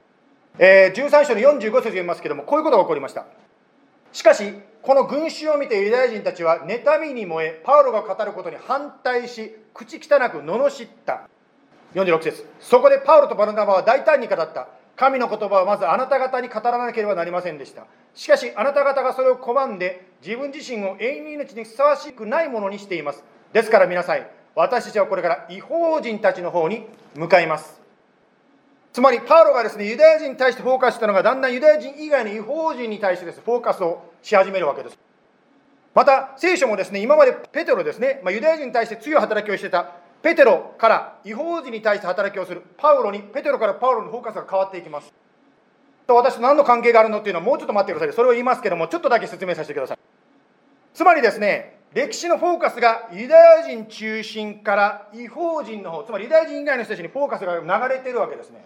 [0.58, 3.24] えー、13章の45節読みますけどもこういうことが起こりました。
[4.12, 4.52] しかし
[4.86, 11.28] この群衆を見てユダヤ人たちは妬みに燃えパウロが語ることに反対し口汚く罵った。
[11.94, 12.46] 46節。
[12.60, 14.68] そこでパウロとバルナバは大胆に語った。
[14.94, 17.84] 神の言葉はまずあなた方に語らなければなりませんでした。
[18.14, 23.24] しかしあなた方がそれを拒んで自分自身を永遠の命にふさわしくないものにしています。
[23.52, 27.85] ですから皆さん私たちはこれから違法人たちの方に向かいます。
[28.96, 34.98] つまりパウロがですねユダヤ人に対してフォーカスしたのがだんだんユダヤ人以外の違法人に対してですフォーカスをし始めるわけです。
[35.94, 45.12] また聖書もですね今までペテロですね、まあ、ユダヤ人に対して強い働きをしてたペテロから違法人に対して働きをするパウロにペテロからパウロのフォーカスが変わっていきます。
[46.06, 48.16] と私と何の関係があるのっていうのはもうちょっと待ってください。
[48.16, 49.98] それを言いますけどもちょっとだけ説明させてください。
[50.94, 58.64] つまりですね歴史のフォーカスがユダヤ人中心から違法人の方つまりユダヤ人以外の人たちにフォーカスが流れているわけですね。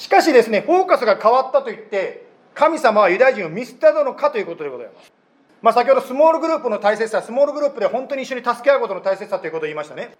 [0.00, 5.12] しかしですねフォーカスが変わったといって神様はユダヤ人を見捨てたのかということでございます。
[5.60, 10.16] まあ、先ほどスモールグループの大切さスモールグループで本当に一緒に助け合うことの大切さということを言いましたね。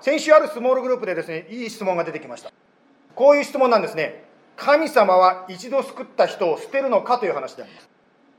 [0.00, 2.50] 先週あるスモールグループでですねいい質問が出てきました。
[3.14, 4.24] こういう質問なんですね。
[4.56, 7.88] 神様は一度救った人を捨てるのかという話であります。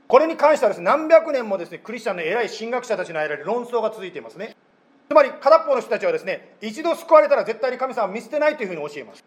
[0.06, 4.54] これに関してはですね何百年もですねクリスチャンの偉い神学者たちの間で論争が続いていますね。
[5.08, 9.24] つまり片方の人たちはですね一度救われたら絶対に神様は見捨てないというふうに教えます。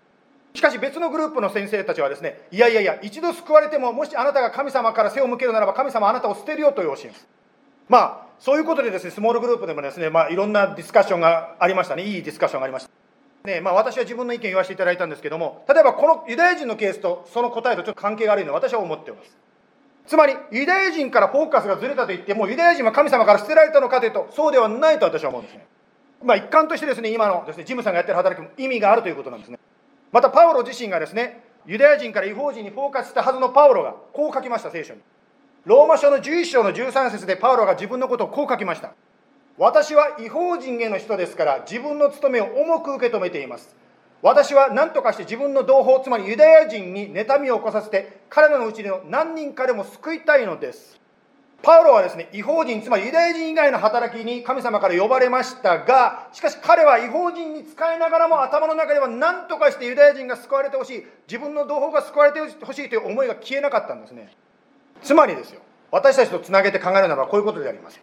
[0.54, 7.28] しかし別のグループの先生たちはですねいやいやいや一度救われてももしあなたが神様から背を向けるならば神様はあなたを捨てるよという教えです。
[7.88, 12.04] まあそういうことでですねスモールグループでもですね、まあ、いろんなディスカッションがありましたね。
[12.04, 12.90] いいディスカッションがありました。
[13.44, 19.38] ねまあ、私は自分の意見言わせていただいたんですけども例えばこのユダヤ人のケースとその答えとちょっと関係があるのは私は思っています。
[20.08, 25.66] つまりユダヤ人からフォーカスがずれたと言ってもうユダヤ人は神様から捨てられたのかというとそうではないと私は思うんですね。
[26.24, 29.60] まあ、一環としてですね今のですねジムさんがやってる働きも意味があるということなんですね。
[30.12, 35.02] またパウロ自身がですねユダヤ人から違法人にフォーカスしたはずのパウロがこう書きました聖書に。
[35.65, 38.93] ローマ書の11章の13節でパウロが自分のことをこう書きました。
[39.58, 43.76] 私は違法人への人ですから自分の務めを重く受け止めています。
[44.22, 50.99] 私は何とかして自分の同胞つまりユダヤ人に妬みを起こさせて彼らのうちの何人かでも救いたいのです。
[51.62, 64.32] パウロはですね違法人つまりユダヤ人以外の働きに神様から呼ばれましたがしかし彼は違法人に使いながらも頭の中では何とかしてユダヤ人が救われてほしい自分の同胞が救われてほしいという思いが消えなかったんですね。
[65.02, 68.00] つまりですよ私たちとつなげて考えるならばこういうことであります。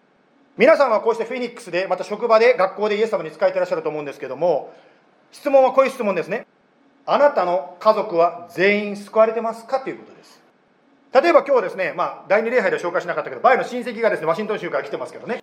[0.56, 4.72] 皆さんはこうしてフェニックスでまた職場で学校でイエス様に仕えていらっしゃると思うんですけども
[5.30, 6.46] 質問はこういう質問ですね。
[7.04, 10.42] あなたの家族は全員救われてますかということです。
[11.22, 15.42] 例えば今日ですね、まあ、第二礼拝では紹介しなかったけどバイの親戚がですねワシントン州から来てますけどね。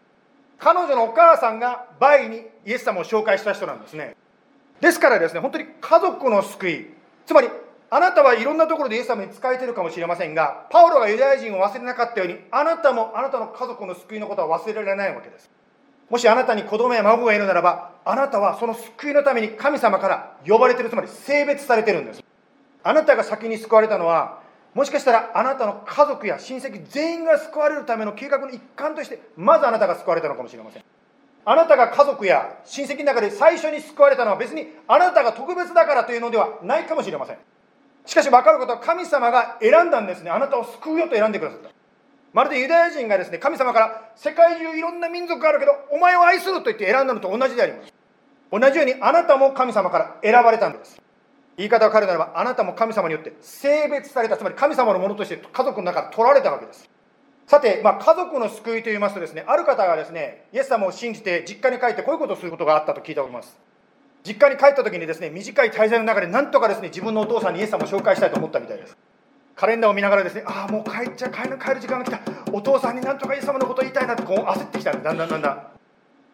[0.60, 4.16] 彼女のお母さんがバイにイエス様を紹介した人なんですね。
[4.80, 6.88] ですからですね本当に家族の救い
[7.26, 7.50] つまり
[7.90, 15.50] あなたはいろんなところでイエス様に仕えてるかもしれませんがパウロがユダヤ人を忘れなかったようにあなたもあなたの家族の救いのことは忘れられないわけです。
[16.10, 22.24] もしあなたに子供や孫がいるならばあなたはその救いのために神様から呼ばれてるつまり性別されてるんです。
[22.84, 24.42] あなたが先に救われたのは
[24.74, 30.84] もしかしたらあなたの家族や親戚全員が救われるための計画の一環としてまずあなたが救われたのかもしれません。
[31.46, 37.38] あなたが家族や親戚の中で最初に救われたのは別にあなたが特別だからというのではないかもしれません。
[38.06, 40.32] しかし分かることは神様が選んだんですね。
[40.32, 41.70] あなたを救うよと選んでくださった。
[42.34, 47.94] まるでユダヤ人がですね神様から世界中いろんな民族があるけどお前を愛すると言って選んだのと同じであります。
[48.52, 51.03] 同じようにあなたも神様から選ばれたんです。
[51.58, 56.89] 言い方を変えるならばあなたも神様によって性別されたつまり神様のものとして家族の中で取られたわけです。
[57.46, 63.58] さて、まあ、家族の救いといいますとですねある方がですねイエス様を信じて実家に帰ってこういうことをすることがあったと聞いております。
[64.26, 68.98] 実家に帰った時にですね短い滞在の中でなんとかですね自分のお父さんにイエス様を紹介したいと思ったみたいです。
[69.56, 72.22] カレンダーを見ながらですねああもう帰っちゃ帰る帰る時間が来た。
[72.52, 75.04] お父さんになんとかイエス様のこと言いたいなってこう焦ってきたんです。
[75.04, 75.68] だんだんだんだん。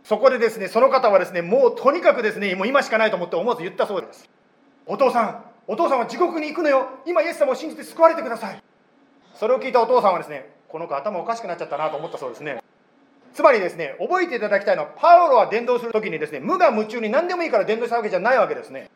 [0.03, 4.29] そこでですねその方はですねもうとにかくですねもう今しかないと思って思わず言ったそうです。
[4.89, 6.88] お父さんお父さんは地獄に行くのよ。
[7.06, 8.63] 今イエス様を信じて救われてください。
[9.36, 12.63] それを聞いたお父さんはですねこの子頭おかしくなっちゃったなと思ったそうですね。
[13.36, 18.89] つまりですね覚えていただきたいのはパウロは伝道する時にですね無我夢中に何でもいいから伝道したわけじゃないわけですね。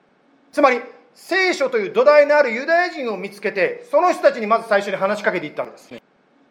[0.52, 0.82] つまり
[1.14, 6.02] 聖書という土台のあるユダヤ人を見つけてその人たちにまず最初に話しかけていったんですね。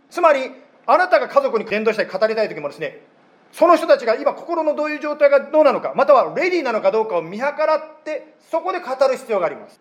[0.08, 0.52] つまり
[0.86, 3.00] あなたが家族に伝道したい語りたい時もですね
[3.52, 9.80] その人たちが今心のどういう状態がどうなのかまたはレディーなのかどうかを見計らってそこで語る必要があります。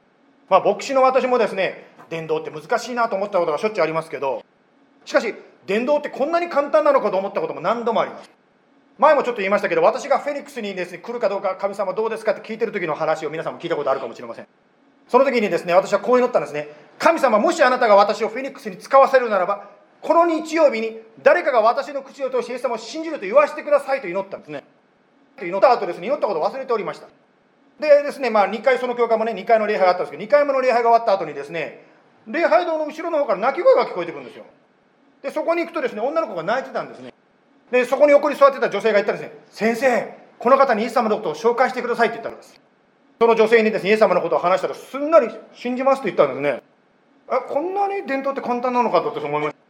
[0.49, 4.43] まあ牧師の私もですね伝道って難しいなと思ったことがしょっちゅうありますけど
[5.05, 5.34] しかし
[5.65, 8.29] 伝道ってこんなに簡単なのかと思ったことも何度もあります。
[8.97, 14.47] 前もちょっと言いましたけど私がフェニックスにですね来るかどうか神様どうですかって聞いてる時の話を皆さんも聞いたことあるかもしれません。
[15.07, 16.67] その時にですね私はこう祈ったんですね。
[16.99, 19.69] 神様もしあなたが私をフェニックスに使わせるならば
[20.01, 24.63] この日曜日に誰かが私の口を通してイエス様を信じると言わせてくださいと祈ったんですね。
[25.41, 27.07] 祈った後ですね祈ったことを忘れておりました。
[27.79, 31.85] でですねまあ2回その教会もね2回の礼拝があったんですけど2回目の礼拝が終わった後にですね
[32.27, 34.45] 礼拝堂の後ろの方から泣き声が聞こえてくるんですよ。
[35.21, 37.13] でそこに行くとですね女の子が泣いてたんですね。
[37.71, 39.33] でそこに横に座ってた女性が言ったんですね。
[39.51, 42.59] 先生この方にイエス様のことを紹介してくださいって言ったんです。
[43.19, 46.63] その女性にですねイエス様のことを話したらすんなり信じますと言ったんですね。
[47.29, 49.61] あこんなに伝統って簡単なのかと私思いました。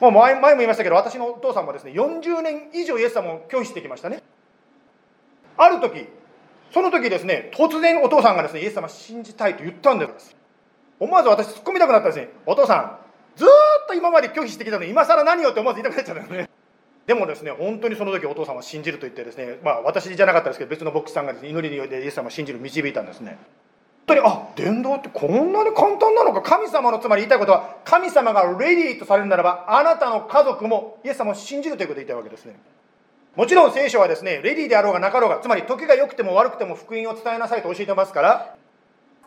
[0.00, 4.22] もう前前も言いましたけど私のお父さんもですね40年以上イエス様を拒否してきましたね。
[5.56, 6.06] ある時
[6.72, 10.36] その時ですね突然お父さんがですねイエス様信じたいと言ったんです。
[10.98, 12.28] 思わず私突っ込みたくなったんですね。
[12.46, 12.98] お父さん
[13.36, 13.48] ずっ
[13.88, 16.50] と今まで拒否してきたのに今更何よって思わず言いたくなっちゃったんですね。
[17.06, 23.38] でもですね本当にその時お父さんは信じると言ってですねまあ私じゃなかったですけど別の牧師さんがです、ね、祈りによってイエス様を信じる導いたんですね。
[24.06, 32.56] 当にあ伝道ってこんなに簡単なのか神様のつまり言いたいことは神様がレディーとされるならばあなたの家族もイエス様を信じるということを言いたいわけですね。
[33.34, 38.56] もちろん聖書はですねレディーであろうがなかろうがつまり時が良くても悪くても福音を伝えなさいと教えてますから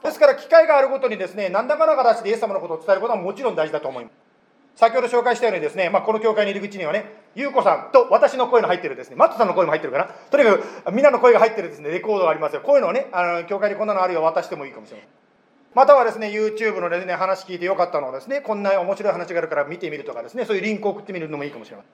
[0.03, 4.26] ですから機会があるごとにですね何らかの形でイエス様のことを伝えることはもちろん大事だと思います。
[4.77, 12.61] 先ほど紹介したようにですね、まあ、この教会に入り口にはね、優子さんと私の声の入ってるですね、マットさんの声も入ってるかな、とにかくみんなの声が入ってるですね、レコードがありますよ。
[12.61, 15.09] こういうのをね、あの教会にこんなのあるよ、渡してもいいかもしれません。
[15.73, 21.91] またはですね、YouTube のですね、話聞いてよかったのをですね、こんな面白い話があるから見てみるとかですね、そういうリンクを送ってみるのもいいかもしれません。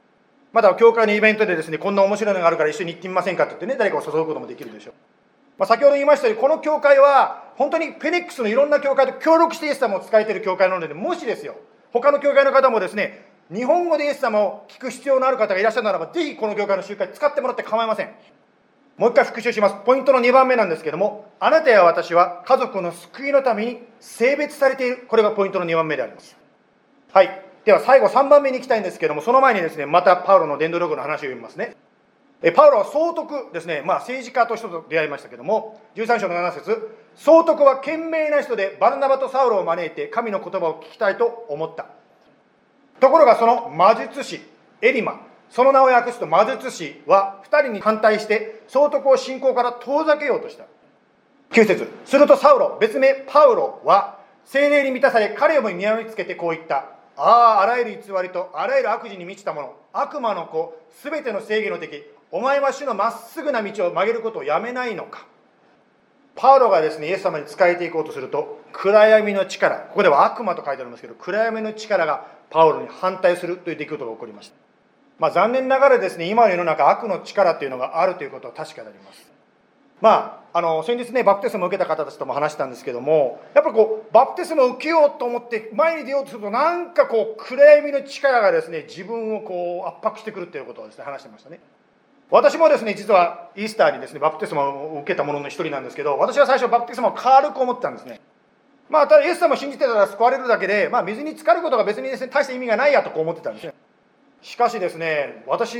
[0.52, 4.94] または教会のイベントでですね、こんな面白いのがあるから一緒に行ってみませんかって言ってね、誰かを誘うこともできるでしょう。
[5.58, 11.56] まあ、先ほど言いましたように、この教会は、本当にフェニックスのいろんな教会と協力してイエス様を使えている教会なので、もしですよ、
[11.94, 13.24] 他の教会の方もですね、
[13.54, 18.10] 日本語でイエス様を聞く必要のある方がいらっしゃるならば、ぜひこの教会の集会使ってもらって構いません。
[18.98, 19.76] もう一回復習します。
[19.86, 25.06] ポイントの2番目なんですけども、あなたや私は家族の救いのために性別されている。
[25.08, 26.36] これがポイントの2番目であります。
[27.12, 27.42] はい。
[27.64, 31.76] では最後3番目に行きたいんですけども、その前にですね、またパウロの伝道録の話を読みますね。
[32.52, 41.88] パウロは総督ですね、まあ、政治家としてと出会いましたけども、13章の7節総督は賢明な人でバルナバとサウロを招いて神の言葉を聞きたいと思った。
[43.00, 44.42] ところがその魔術師、
[44.82, 50.66] エリマ、その名を訳すと魔術師は2人に反対して総督を信仰から遠ざけようとした。
[51.52, 56.90] 9節するとサウロ別名パウロは精霊に満たされ彼をもにつけてこう言った。
[57.16, 62.04] あああらゆる偽りとあらゆる悪事に満ちたもの悪魔の子すべての正義の敵
[62.34, 65.28] お前は主のまっすぐな道を曲げることをやめないのか。
[66.36, 74.56] パウロがですねイエス様に仕えていこうとすると暗闇の力ここでは悪魔と書いてありますけど暗闇の力がパウロに反対するという出来事が起こりました
[75.20, 79.32] まあ、残念ながらですね今の世の中悪の力っていうのがあるということは確かであります。
[80.02, 91.60] まああの先日ねバプテスマを受けた方たちとも話したんですけどもやっぱこうバプテスマを受けようと思って前に出ようとするとなんかこう暗闇の力がですね自分をこう圧迫してくるっていうことをですね話してましたね。
[92.30, 98.20] 私もですね実はイースターにですねバプテスマを受けたもの一人なんですけど私は最初バプテスマを軽く思ってたんですね。
[98.90, 103.74] まあただイエス様を信じてたら救われるだけで、まあ、水に浸かることが別にですね大した意味がないやとこう思ってたんですね
[104.42, 105.78] しかしですね私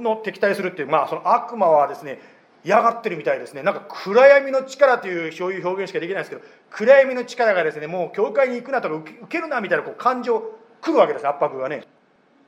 [0.00, 2.20] の敵対するっていうまあその悪魔はですね
[2.64, 3.62] 嫌がってるみたいですね。
[3.62, 10.42] なんか暗闇の力というそういう表現しかできないですけど暗闇の力がですねもう教会に行くなとか受けるなみたいなこう感情
[10.80, 11.84] 来るわけです圧迫がね。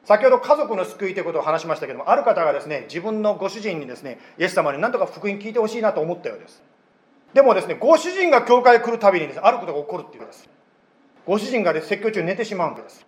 [0.06, 6.62] 先ほど家族の救いということを話しましたけどもある方がですね自分のご主人にですねイエス様に何とか福音聞いてほしいなと思ったようです。
[7.34, 10.48] でもですねご主人が教会に来るたびにです、ね、あることが起こるっていうんです。
[11.26, 13.04] ご主人が、ね、説教中寝てしまうんです。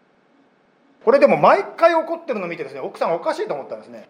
[1.04, 4.08] これでも毎回怒ってるのを見てですね奥さんおかしいと思ったんですね。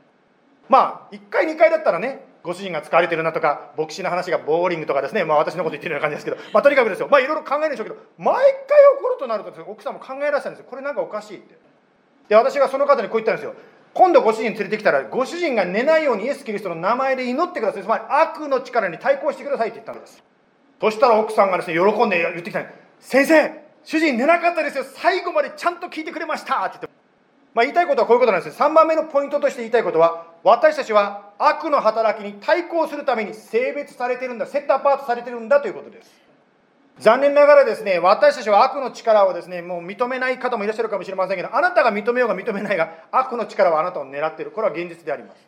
[0.70, 7.08] まあ1回2回だったらねご主人が使われてるなとか牧師の話がボーリングとかですねまあ私のこと言ってるような感じですけどまあとにかくですよ。
[7.10, 8.42] まあいろいろ考えるんでしょうけど毎回
[8.98, 10.66] 怒るとなるとね奥さんも考えらしたんですよ。
[10.70, 11.67] これなんかおかしいって。
[12.28, 13.54] で私がその方にこう言ったんですよ。
[13.94, 17.82] 今度ご主人連れてきたらご主人が寝ないようにイエス・キリストの名前で祈ってください。
[17.82, 20.22] つまり悪の力に対抗してくださいって言ったんです。
[20.80, 22.64] そしたら奥さんがですね喜んで言ってきた
[23.00, 23.50] 先生
[23.82, 24.84] 主人寝なかったですよ。
[24.84, 26.88] 最後までちゃんと聞いてくれましたって言って。
[27.54, 36.27] まあ、言いたいことはこういうことなんです3番目のポイントとして言いたいことは私たちは悪の働きに対抗するために性別されてるんだセットアパートされてるんだということです。
[37.00, 45.46] 残念ながらですね私たちは悪の力をですねもう認めない方もいらっしゃるかもしれませんけどあなたが認めようが認めないが悪の力はあなたを狙っているこれは現実であります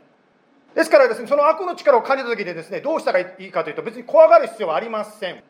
[0.75, 5.43] ですからですねその悪の力を感じた時でですねどうしたらいいかというと別に怖がる必要はありません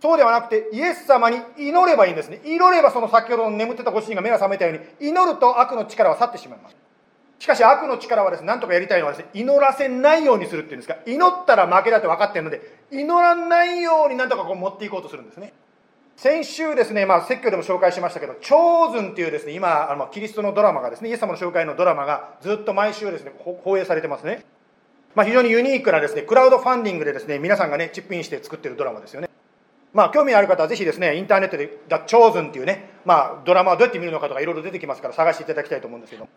[0.00, 2.40] そうではなくて、イエス様に祈ればいいんですね。
[2.44, 6.76] 祈ればその先ほどの眠ってたご主人が目が覚めたように、祈ると悪の力は去ってしまいます。
[7.38, 12.60] しかし悪の力はですね、なんとかやりたいのはですね、祈らせないようにするっていうんですか、祈ったら負けだって分かってるので、
[12.90, 15.52] 祈らないようになんとかこう持っていこうとするんですね。
[16.16, 24.44] 先週ですね、まあ、説教でも紹介しましたけど、チョーズンっていうですね、今、あのキリストのドラマがですね、イエス様の紹介のドラマがずっと毎週ですね、放映されてますね。
[25.14, 29.30] まあ、非常にユニークなですね、クラウドファンディングでですね、皆さんがね、チップインして作ってるドラマですよね。
[29.92, 36.28] まあ、興味ある方はぜひですね、インターネットで、ダチョーズンっていうね、まあ、ドラマはどうやって見るのかとかいろいろ出てきますから探していただきたいと思うんですけど、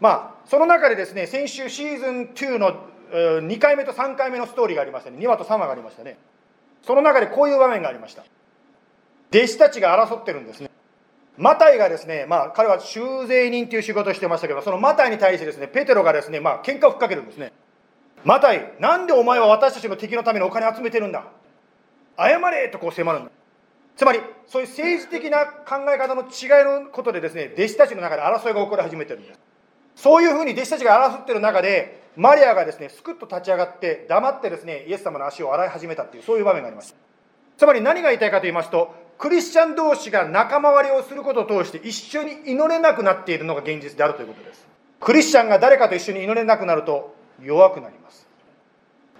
[0.00, 2.74] まあ、その中でですね、先週シーズン2の
[3.12, 6.18] 2回目と3回目のストーリーがありましたね、2話と3話がありましたね。
[6.82, 8.24] その中でこういう場面がありました。
[9.32, 10.70] 弟子たちが争ってるんですね。
[11.38, 17.52] マタイがですね、まあ、彼は修税人という仕事をしてましたけど、そのマタイに対してですね、ペテロがですね、まあ、喧嘩をふっかけるんですね。
[18.24, 21.24] マタイ、なんでお前は私たちの敵のためにお金集めてるんだ？
[22.16, 23.30] 謝れとこう迫るんだ
[23.96, 26.28] つまりそういう政治的な考え方の違い
[26.84, 29.38] のことでですね弟子たちの中で争いが起こり始めてるんです
[29.96, 36.94] そういうふうに弟子たちが争ってる中でマリアがですねすくっと立ち上がって黙ってですねイエス様の足を洗い始めたっていうそういう場面があります。
[37.56, 44.66] つまり何が言いたいかと言いますとクリスチャン同士が仲間割れをすることを通して一緒に祈れなくなっているのが現実であるということです。
[45.00, 48.26] クリスチャンが誰かと一緒に祈れなくなると弱くなります。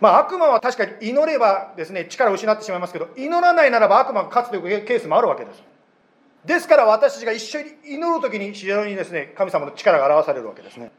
[0.00, 5.62] まあ、悪魔は確かに祈ればですね力を失ってしまいますけど祈らないならば悪魔が勝つというケースもあるわけです。
[6.44, 10.90] ですから私たちが一緒に祈る時に非常にですね神様の力が表されるわけですね。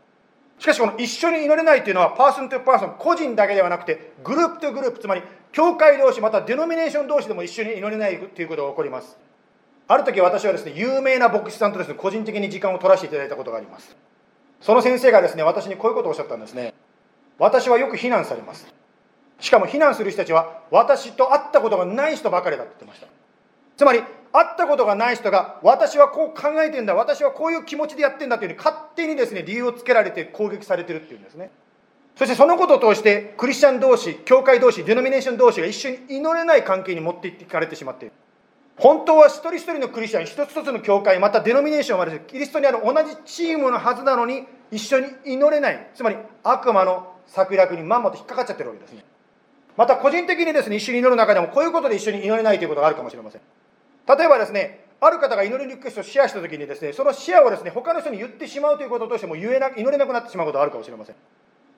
[0.58, 5.22] しかしこの一緒に祈れないというのはパーソンとパーソン個人だけではなくてグループとグループつまり
[5.52, 9.18] 教会同士またデノミネーション同士でも一緒に祈れないということが起こります。
[9.88, 13.96] ある時私はですね有名な牧師さんとですね個人的に時間を取らせていただいたことがあります。
[14.62, 16.74] その先生がですね私にこういうことをおっしゃったんですね。
[17.38, 18.74] 私はよく非難されます。
[19.40, 23.08] しかも非難する人たちは私と会ったことがない人ばかりだって言ってました。
[23.78, 24.00] つまり
[24.32, 31.52] 会ったことがない人が私はこう考えてんだ私はこういう気持ちでやってんだというふうに勝手にですね理由をつけられて攻撃されてるっていうんですね。
[32.18, 38.14] そしてそのことを通してクリスチャン同士教会同士デノミネーション同士が一緒に祈れない関係に持っていかれてしまっている。
[38.78, 45.90] 本当は一人一人のクリスチャン一つ一つの教会またデノミネーションはですねキリストにある同じチームのはずなのに一緒に祈れない。
[45.96, 49.04] つまり悪魔の策略にまんまと引っかかっちゃってるわけですね。
[49.78, 53.42] また個人的にですね一緒に祈る中でもこういうことで一緒に祈れないということがあるかもしれません。
[54.08, 61.16] 例えばですねある方が祈りリクエストをシェアしたときにですねそのシェアをですね他の人に言ってしまうということとしても言えな祈れなくなってしまうことがあるかもしれません。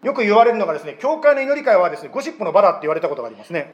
[0.04, 3.74] よく言われるのがですね教会の祈り会はですねゴシップのバラって言われたことがありますね。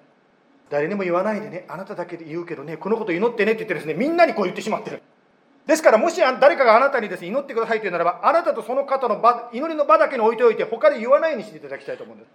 [0.69, 5.01] 誰にも言わないでねあなただけで言うけどねこのこと祈ってねって言ってですねみんなにこう言ってしまってる。
[5.67, 12.29] ですからもし誰かがあなたにですね祈ってくださいというならばあなたとその方の場祈りの場だけに置いておいて他で言わないようにしていただきたいと思うんです。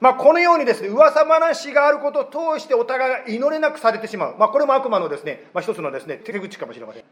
[0.00, 7.04] まあ、このようにですね噂話があることを通してお互いが祈れなくされてしまう、まあ、これも悪魔のですね、まあ、一つのですね手口かもしれません。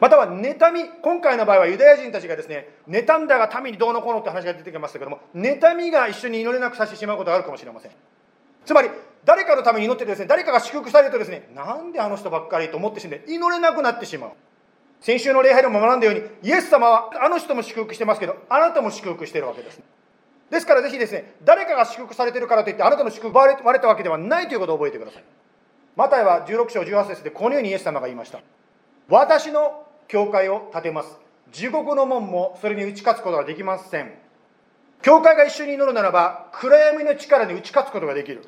[0.00, 7.92] または妬み今回の場合はユダヤ人たちがですね妬んだが民にどうのこうのって話が出てきましたけども妬みが一緒に祈れなくさせてしまうことがあるかもしれません。
[8.64, 8.88] つまり
[9.24, 14.30] 誰かのために祈ってですね誰かが祝福されるとですねなんであの人ばっかりと思ってしまって祈れなくなってしまう。
[15.00, 19.80] 先週の礼拝でも学んだようにイエス様はあの人も祝福してますけどあなたも祝福してるわけです。
[20.54, 25.24] ですからぜひですね誰かが祝福されてるからといってあなたの祝福割れたわけではないということを覚えてください。
[25.96, 28.40] マタイは16章18節でこのようにイエス様が言いました。
[29.08, 31.18] 私の教会を建てます。
[31.52, 34.12] 地獄の門もそれに打ち勝つことができません。
[35.02, 38.42] 教会が一緒に祈るならば暗闇の力に打ち勝つことができる。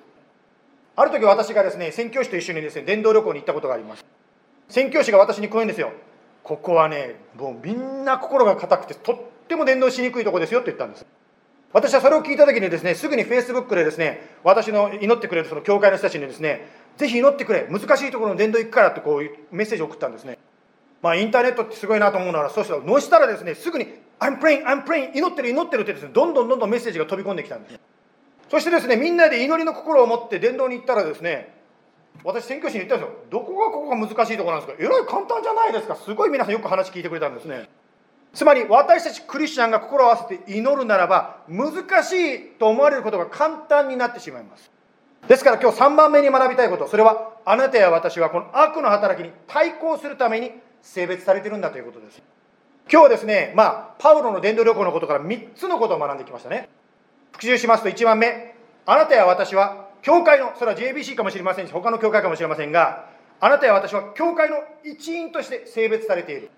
[0.97, 4.05] ある時私がですね宣教師と一緒にですね伝道旅行に行ったことがあります。
[4.69, 5.93] 宣教師が私にこう言うんですよ。
[6.43, 11.07] ここはねもうみんな心が固くてとっても伝道しにくいとこですよって言ったんです。
[11.77, 20.39] 私はそれを聞いた時にですねすぐにフェイスブックでですね私の祈ってくれるその教会の人たちにですねぜひ祈ってくれ難しいところの伝道行くからってこうメッセージを送ったんですね。
[21.03, 27.79] まあインターネットってすごいなと思うのはそうしたらのしたらですねすぐに I'm praying I'm praying 祈ってる祈ってるってですねどんどんどんどんメッセージが飛び込んできたんです。
[28.51, 31.55] そしてですねみんなで祈りの心を持って伝道に行ったらですね
[32.25, 33.17] 私宣教師に言ったんですよ。
[33.31, 34.83] どこがここが難しいところなんですか？
[34.83, 35.95] えらい簡単じゃないですか。
[35.95, 37.69] すごい皆さんよく話聞いてくれたんですね。
[38.33, 41.73] つまり私たちクリスチャンが心を合わせて祈るならば難
[42.05, 44.71] しいと思われることが簡単になってしまいます。
[45.27, 50.53] ですから今日3番目に学びたいことそれはあなたや私はこの悪の働きに対抗するために
[50.83, 52.23] 性別されてるんだということです。
[52.91, 56.69] 今日はですねまあパウロの伝道旅行のことから3つのことを学んできましたね。
[57.33, 58.55] 復習しますと1番目
[58.87, 63.07] あなたや私は教会のそれは JBC かもしれませんし他の教会かもしれませんが
[63.41, 66.51] あなたや私は教会の一員として性別されている。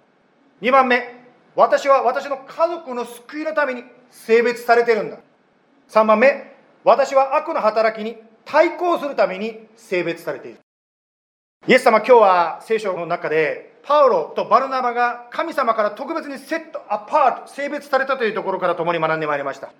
[0.60, 1.17] 2番目
[1.58, 3.82] 私は私の家族の救いのために
[4.12, 5.18] 性別されてるんだ。
[5.88, 6.54] 3番目
[6.84, 10.60] 私は悪の働きに対抗するために性別されている。
[11.66, 19.72] イエス様今日は聖書の中でパウロとバルナバが神様から特別にセットアパート性別されたというところから共に学んでまいりました。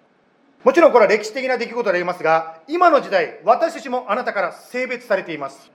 [0.65, 5.71] もちろんこれは歴史的な出来事でありますが今の時代私たちもあなたから性別されています。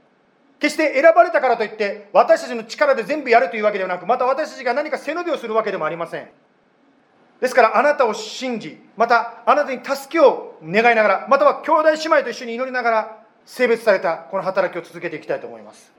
[0.60, 6.30] 決して選ばれたからといって私たちの力で全部やるというわけではなくまた私たちが何か背伸びをするわけでもありません。
[7.42, 15.92] ですからあなたを信じまたあなたに助けを願いながらまたは兄弟姉妹と一緒に祈りながら性別されたこの働きを続けていきたいと思います。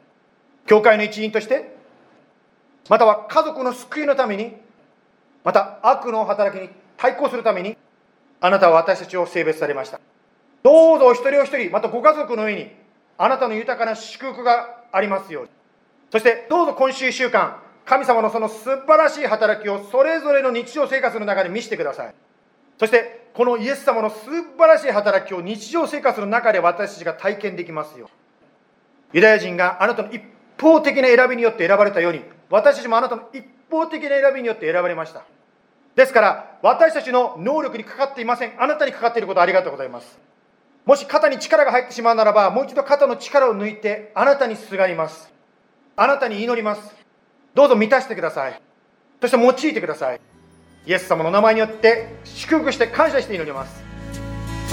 [0.66, 1.76] 教会の一員として
[2.88, 4.56] または家族の救いのために
[5.44, 7.76] また悪の働きに対抗するために
[8.40, 10.00] あなたは私たちを性別されました。
[10.62, 12.83] どうぞお一人お一人またご家族の上に
[13.18, 15.50] あなたの豊かな祝福がありますように。
[16.10, 22.14] そしてどうぞ今週1週間神様のその素晴らしい働きをそれぞれの日常生活の中で見せてください。
[22.78, 28.08] そしてこのイエス様の素晴らしい働きを日常生活の中で私たちが体験できますよ
[29.12, 30.22] ユダヤ人があなたの一
[30.60, 35.22] 方的な選びによって選ばれたように私たちもあなたの一方的な選びによって選ばれました。
[35.96, 38.52] ですから私たちの能力にかかっていません。
[38.60, 40.18] あなたにかかっていることありがとうございます。
[40.84, 45.32] もし肩に力が入ってしまうならばもう一度肩の力を抜いてあなたにすがります。
[45.96, 46.94] あなたに祈ります。
[47.54, 48.60] どうぞ満たしてください。
[49.20, 50.20] そして用いてください。
[50.86, 53.82] イエス様の名前によって祝福して感謝して祈ります。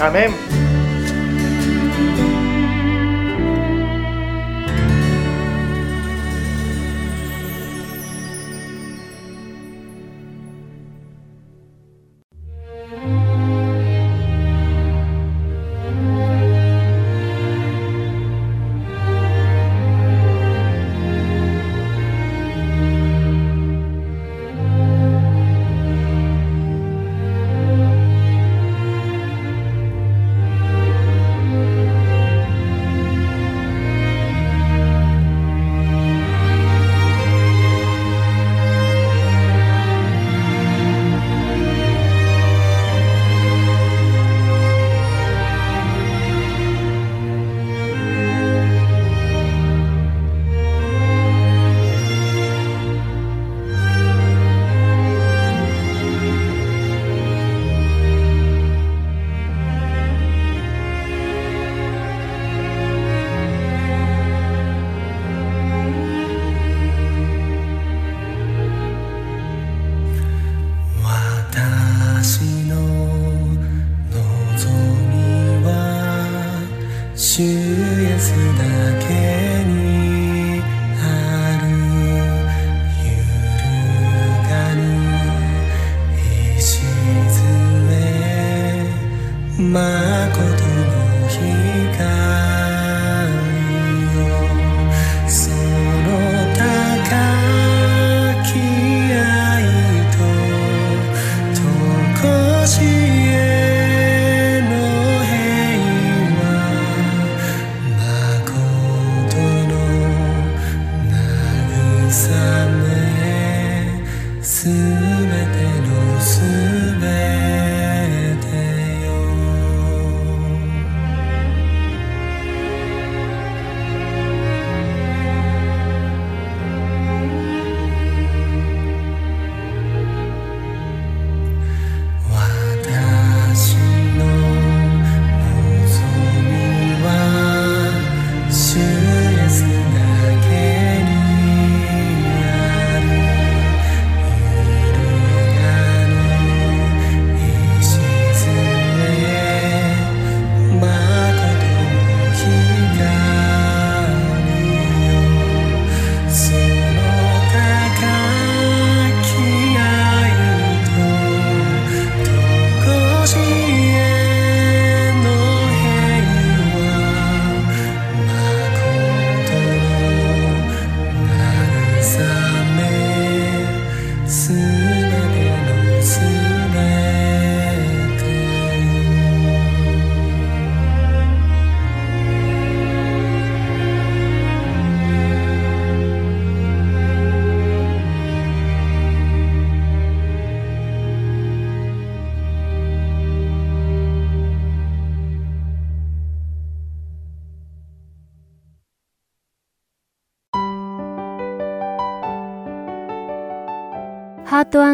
[0.02, 0.61] アメン。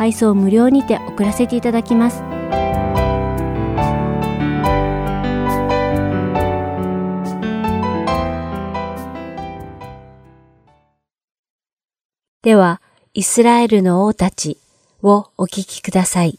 [0.00, 2.22] 配送無料にて送らせていただきます
[12.42, 12.80] では、
[13.12, 14.56] イスラエルの王たち
[15.02, 16.38] をお聞きください。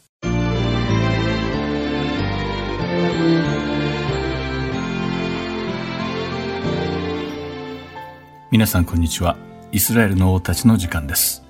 [8.50, 9.36] 皆さんこんにちは。
[9.70, 11.41] イスラエルの王たちの時間です。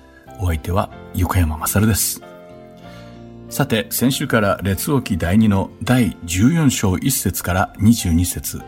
[0.43, 2.21] お相手は横山まさるです。
[3.49, 8.61] さて、先週から列王記第2の第14章1節から22節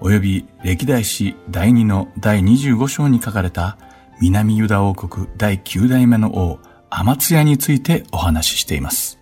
[0.00, 3.78] および歴代史第2の第25章に書かれた
[4.20, 6.58] 南ユダ王国第9代目の王
[6.90, 9.18] アマツヤについてお話ししています。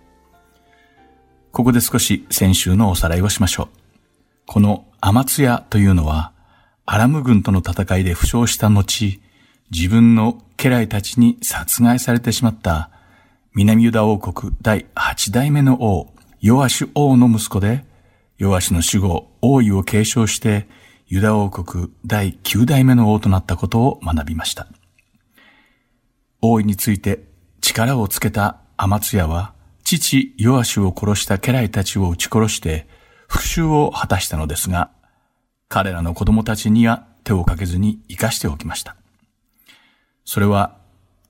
[1.53, 3.79] ここで少し先週のおさらいをしましょう。
[4.47, 6.33] このアマツヤというのは、
[6.87, 9.21] アラム軍との戦いで負傷した後、
[9.71, 12.91] 自分の家来たちに殺害されてしまった
[13.55, 17.85] 南ユダ王国第8代目の王、ヨアシュ王の息子で、
[18.37, 20.67] ヨアシュの死後、王位を継承して、
[21.07, 24.67] ユダ王国第9代目の王となったことを学びました。
[26.43, 27.25] 王位について
[27.61, 29.55] 力をつけたアマツヤは、
[29.85, 32.89] 父ヨアシュを殺した家来たちを撃ち殺して、
[33.29, 34.91] 復讐を果たしたのですが、
[35.69, 38.97] 彼らの子供たちには手をかけずに生かしておきました。
[40.25, 40.77] それは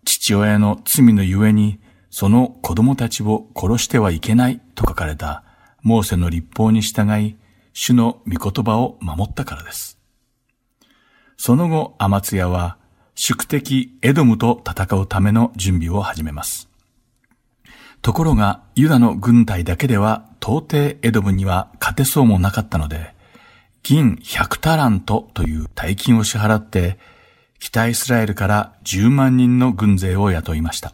[0.04, 1.80] 父親の罪のゆえに
[2.10, 5.42] その子供たちを殺してはいけないと書かれた
[5.82, 7.36] モーセの立法に従い
[7.72, 9.98] 主の御言葉を守ったからです。
[11.36, 12.78] その後、アマツヤは
[13.16, 16.68] 宿敵エドムと戦うための準備を始めます。
[18.00, 23.14] ところがユダの軍隊だけでは到底エドムには勝てそうもなかったので、
[23.82, 26.98] 銀100タラントという大金を支払って、
[27.64, 30.92] 北イスラエルから10万人の軍勢を雇いました。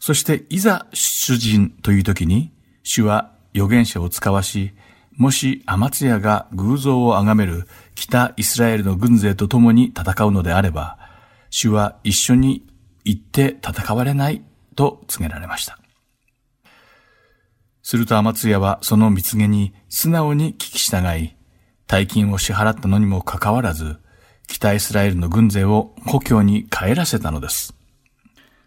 [0.00, 2.50] そしていざ出陣という時に、
[2.82, 4.72] 主は預言者を使わし、
[5.14, 10.98] もしアマツヤが偶像を崇める北イスラエルの軍勢と共に戦うのであれば、
[11.50, 12.66] 主は一緒に
[13.04, 14.42] 行って戦われない
[14.74, 15.78] と告げられました。
[17.82, 21.36] するとアマツヤはその蜜げに素直に聞き従い、
[21.86, 23.98] 大金を支払ったのにもかかわらず、
[24.52, 27.74] 北イスラエルの軍勢を故郷に帰らせたのです。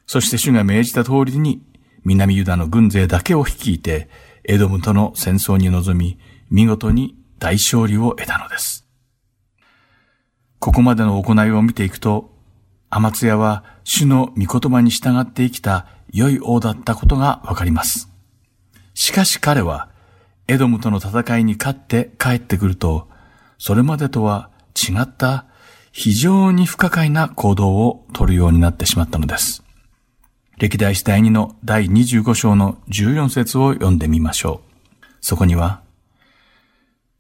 [0.08, 1.62] そして主が命じた通りに、
[2.04, 4.10] 南ユダの軍勢だけを率いて、
[4.44, 6.18] エドムとの戦争に臨み、
[6.50, 8.88] 見事に大勝利を得たのです。
[10.60, 12.34] ここまでの行いを見ていくと、
[12.90, 18.10] アマツヤは主の御言葉に従って生きた良い王だったことがわかります。
[18.96, 19.90] しかし彼は、
[20.48, 23.08] エドムとの戦いに勝って帰ってくると、
[23.60, 25.46] それまでとは違った
[25.98, 29.64] 非常に不可解な行動を取るようになってしまったのです。
[30.58, 35.06] 歴代史第2の第25章の14節を読んでみましょう。
[35.22, 35.84] そこには、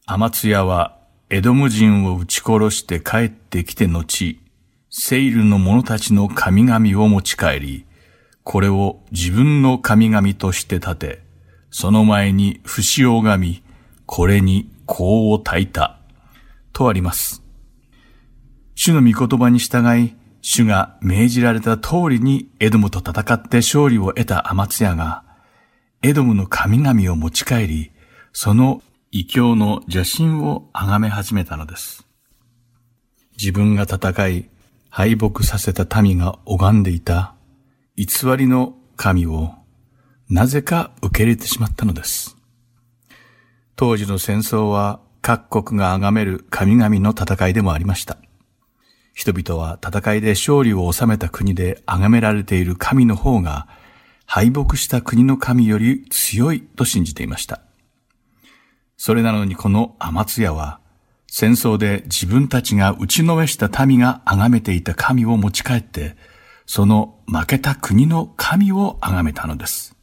[0.05, 0.97] アマツヤは
[1.29, 4.41] エドム人を撃ち殺して帰ってきて後、
[4.89, 7.85] セイルの者たちの神々を持ち帰り、
[8.43, 11.21] これを自分の神々として立て、
[11.71, 13.63] その前に不死を拝み、
[14.05, 14.95] これに香
[15.31, 15.97] を焚いた。
[16.73, 17.44] とあります。
[18.75, 25.23] 主の御言葉に従い、主が命じられた通りにエドムと戦って勝利を得たアマツヤが、
[26.03, 27.91] エドムの神々を持ち帰り、
[28.31, 32.05] その異教の邪神を崇め始めたのです。
[33.37, 34.49] 自分が戦い、
[34.89, 37.33] 敗北させた民が拝んでいた
[37.97, 38.05] 偽
[38.37, 39.53] りの神を
[40.29, 42.37] なぜか受け入れてしまったのです。
[43.75, 48.17] 当時の戦争は各国が崇める神々の戦いでもありました。
[49.15, 53.67] 人々は戦いで勝利を収めた国で崇められている神の方が
[54.25, 57.61] 敗北した国の神より強いと信じていました。
[58.97, 60.79] それなのにこのアマツヤは、
[61.27, 66.17] 戦争で自分たちが打ちのめした民が崇めていた神を持ち帰って、
[66.65, 69.95] その負けた国の神を崇めたのです。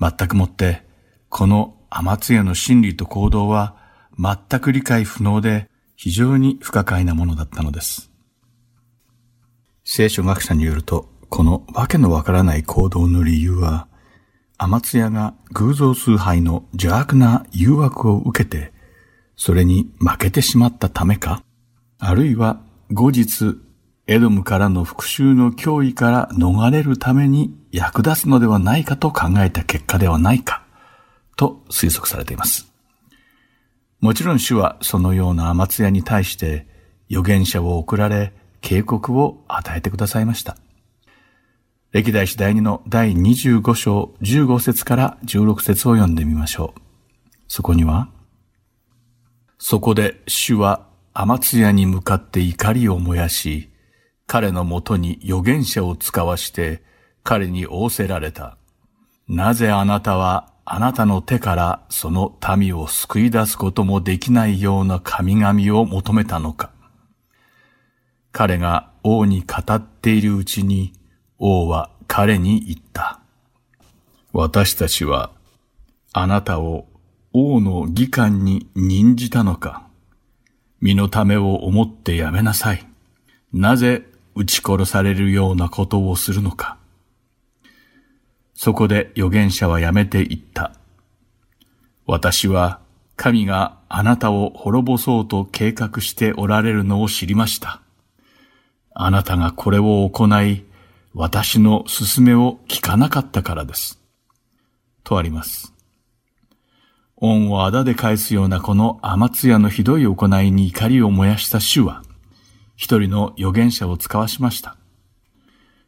[0.00, 0.82] 全くもって、
[1.28, 3.76] このアマツヤの心理と行動は
[4.18, 8.13] 全く理解不能で非常に不可解なものだったのです。
[9.96, 13.86] 聖書学者によると、このわけのわからない行動の理由は、
[14.58, 18.72] アマツヤが偶像崇拝の邪悪な誘惑を受けて、
[19.36, 21.44] それに負けてしまったためか
[22.00, 22.60] あるいは
[22.92, 23.56] 後日、
[24.08, 30.64] エドムからの復讐の脅威から逃れるために役立つのではないかと考えた結果ではないか、
[31.36, 32.66] と推測されています。
[34.00, 36.66] もちろん主はそのようなアマツヤに対して
[37.08, 38.32] 預言者を送られ
[38.64, 40.56] 警告を与えてくださいました。
[41.92, 46.80] 歴代史第2の第25章15節から16節を読んでみましょう。
[47.46, 48.08] そこには、
[49.58, 53.68] そこで主はアマツヤに向かって怒りを燃やし、
[54.26, 56.82] 彼のもとに預言者を使わして
[57.22, 58.56] 彼に仰せられた。
[59.28, 66.73] なぜあなたはあなたの手からその民を救い出すこともできないような神々を求めたのか。
[68.34, 70.92] 彼が王に語っているうちに
[71.38, 73.20] 王は彼に言った。
[74.32, 75.30] 私たちは、
[76.12, 76.88] あなたを
[77.32, 79.86] 王の議官に任じたのか。
[80.80, 82.84] 身のためを思ってやめなさい。
[83.52, 84.02] なぜ
[84.34, 86.76] 撃ち殺されるようなことをするのか。
[88.52, 90.72] そこで預言者はやめて言った。
[92.04, 92.80] 私は
[93.14, 97.83] 神があなたを滅ぼそうと計画しておられるのを知りました。
[98.94, 100.64] あなたがこれを行い、
[101.14, 104.00] 私の勧めを聞かなかったからです。
[105.02, 105.74] とあります。
[107.16, 112.02] 恩をあだで返すようなこの天津屋のひどい行いに怒りを燃やした主は、
[112.76, 114.76] 一人の預言者を使わしました。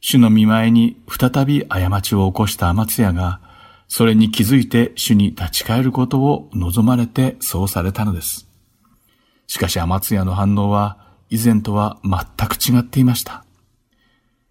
[0.00, 3.40] 主の見前に再び過ちを起こした天津屋が、
[3.88, 8.48] それに気づいて主に立ち返ることを望まれてそうされたのです。
[9.46, 13.44] しかし天津屋の反応は、以前とは全く違っていました。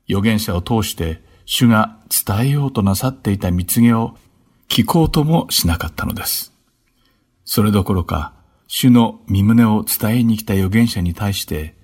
[0.08, 4.18] 預言者を通して主が伝えようとなさっていた蜜げを
[4.68, 6.54] 聞こうともしなかったのです。
[7.44, 8.34] それどころか、
[8.68, 11.76] 主の身旨を伝えに来た預言者に対して、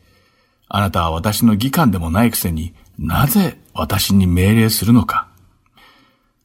[0.67, 5.29] あなたは私の義官でもないくせになぜ私に命令するのか。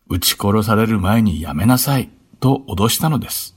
[0.09, 3.57] 撃ち殺される前にやめなさいと脅したのです。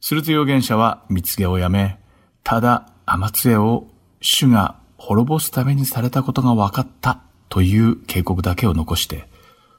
[0.00, 1.98] すると預言者は蜜毛をやめ、
[2.44, 3.88] ただ天杖を
[4.20, 9.28] 主が滅ぼすためにされたことが分かったという警告だけを残して、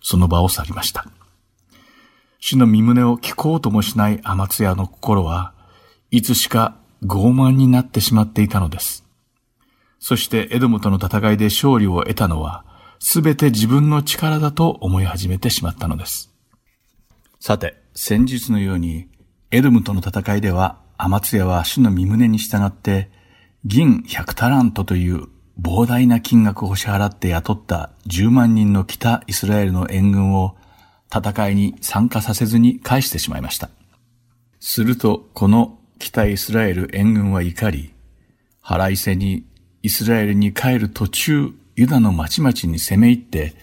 [0.01, 1.05] その場を去りました。
[2.39, 5.53] 主の身胸を聞こうともしない天津屋の心は、
[6.09, 6.75] いつしか
[7.05, 9.05] 傲慢になってしまっていたのです。
[9.99, 12.65] そしてエドムとの戦いで勝利を得たのは、
[12.99, 16.31] すべて自分の力だと思い始めてしまったのです。
[17.39, 19.07] さて、先日のように、
[19.51, 23.20] エドムとの戦いでは、天津屋は主の身胸に従って、
[23.63, 25.27] 銀100タラントという
[25.61, 30.55] 膨大な金額を支払って雇った10万人の北イスラエルの援軍を
[31.13, 33.69] 戦いに参加させずに返してしまいました。
[34.59, 37.93] すると、この北イスラエル援軍は怒り、
[38.61, 39.45] 腹いせに
[39.83, 43.53] イスラエルに帰る途中、ユダの町々に攻め入って、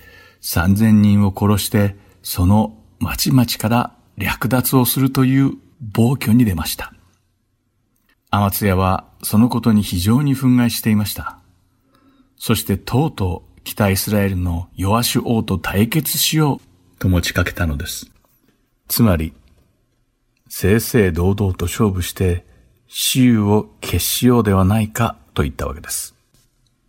[0.43, 6.93] 3000人を殺して、その町々から略奪をするという暴挙に出ました。
[8.31, 11.39] アマツヤはそのことに非常に憤慨していました。
[12.37, 18.11] そしてとうとう北イスラエルのヨアシュ王と対決しようと持ちかけたのです。
[18.87, 19.35] つまり、
[20.49, 22.47] 正々堂々と勝負して
[22.87, 26.15] 死有を決しようではないかと言ったわけです。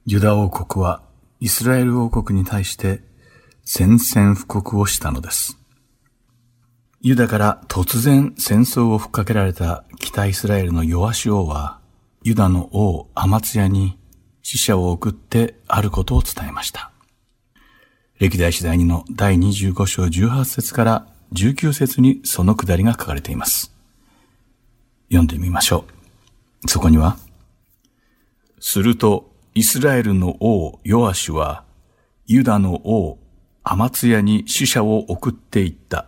[0.06, 1.02] ユダ王国は
[1.42, 3.02] イスラエル王国に対して
[3.66, 5.58] 宣戦布告をしたのです。
[7.02, 11.79] ユダから突然戦争を吹っかけられた北イスラエルのヨアシュ王は、
[12.22, 13.98] ユダの王アマツヤに
[14.44, 16.92] 死者を送ってあることを伝えました。
[18.20, 23.74] 歴代史第2の第25章18節から19節にそのくだりが書かれています。
[25.08, 25.86] 読んでみましょ
[26.66, 26.70] う。
[26.70, 27.18] そこには、
[28.60, 31.64] するとイスラエルの王ヨアシュは、
[32.26, 33.18] ユダの王
[33.64, 36.08] アマツヤに死者を送っていった。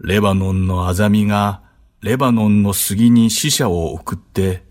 [0.00, 1.62] レバノンのアザミが
[2.02, 4.65] レバノンの杉に死者を送って、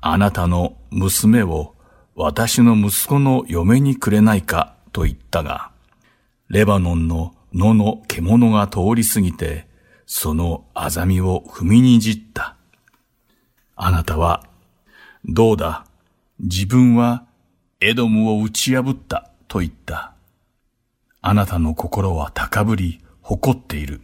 [0.00, 1.74] あなたの娘を
[2.14, 5.70] 私の息子の嫁にくれないかと言ったが、
[6.48, 9.66] レバノンの野の獣が通り過ぎて、
[10.06, 12.56] そのアザミを踏みにじった。
[13.76, 14.44] あなたは、
[15.24, 15.84] どうだ、
[16.40, 17.26] 自分は
[17.80, 20.14] エドムを打ち破ったと言った。
[21.20, 24.00] あなたの心は高ぶり、誇っている。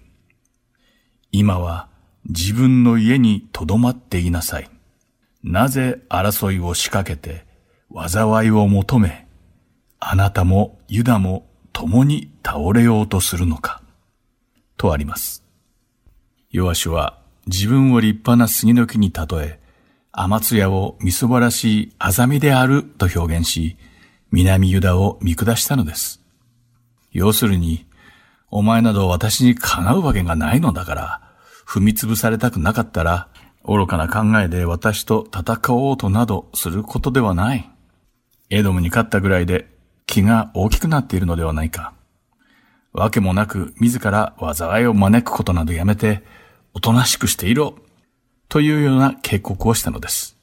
[1.33, 1.89] 今は
[2.29, 4.74] 自分の家に留まっていなさい。
[5.45, 7.45] なぜ争いを仕掛けて、
[7.95, 9.29] 災いを求め、
[10.01, 13.83] あなたもユダも共に倒れようとするのか。
[14.79, 15.45] とあります。
[16.51, 19.61] ヨアシュは自分を立派な杉の木に例え、
[20.13, 23.77] 天津屋をみそばらしいアザミであると表現し、
[24.31, 26.23] 南ユダを見下したのです。
[27.13, 27.87] 要するに、
[28.51, 31.21] お前など私にかなうわけがないのだから、
[31.67, 33.29] 踏み潰されたくなかったら、
[33.67, 37.69] 愚かな考えで私と戦おうとなどすることではない。
[38.51, 39.69] エドムに勝ったぐらいで
[40.07, 41.95] 気が大きくなっているのではないか。
[42.93, 46.23] わけもなく自ら災いを招くことなどやめて、
[46.75, 47.75] おとなしくしていろ。
[48.49, 50.37] というような警告をしたのです。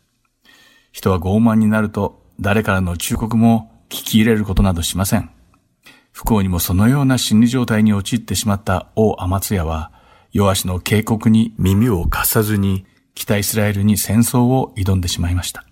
[0.91, 5.29] 人は傲慢になると誰からの忠告も聞き入れることなどしません。
[6.11, 9.91] 不幸にもそのような心理状態に陥ってしまった王アマツヤは、
[10.33, 15.65] ヨアシの警告に耳を貸さずに、北イスラエルに戦争を挑んでしまいました。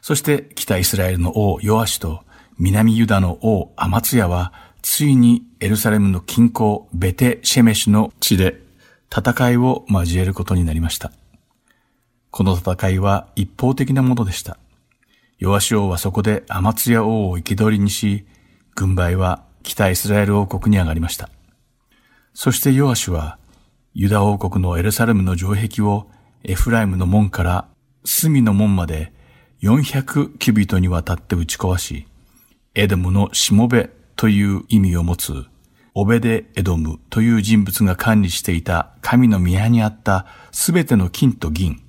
[0.00, 2.22] そして北イスラエルの王ヨアシと
[2.58, 8.62] 南ユダの王アマツヤは、ついにエルサレムの近郊ベテシェメシュの地で
[9.14, 11.12] 戦いを交えることになりました。
[12.30, 14.58] この戦いは一方的なものでした。
[15.38, 18.24] ヨアシ王はそこでアマツヤ王を生き取りにし、
[18.74, 21.28] 軍配は北イスラエル王国に上がりました。
[22.32, 23.38] そしてヨアシは、
[23.98, 26.10] ユダ王国のエルサレムの城壁を
[26.44, 27.66] エフライムの門から
[28.04, 29.10] 隅の門まで
[29.62, 32.06] 400キュビトにわたって打ち壊し、
[32.74, 35.46] エドムのしもべという意味を持つ
[35.94, 41.80] オベデ・エドムという人物が管理していた神の宮にあったすべての金と銀、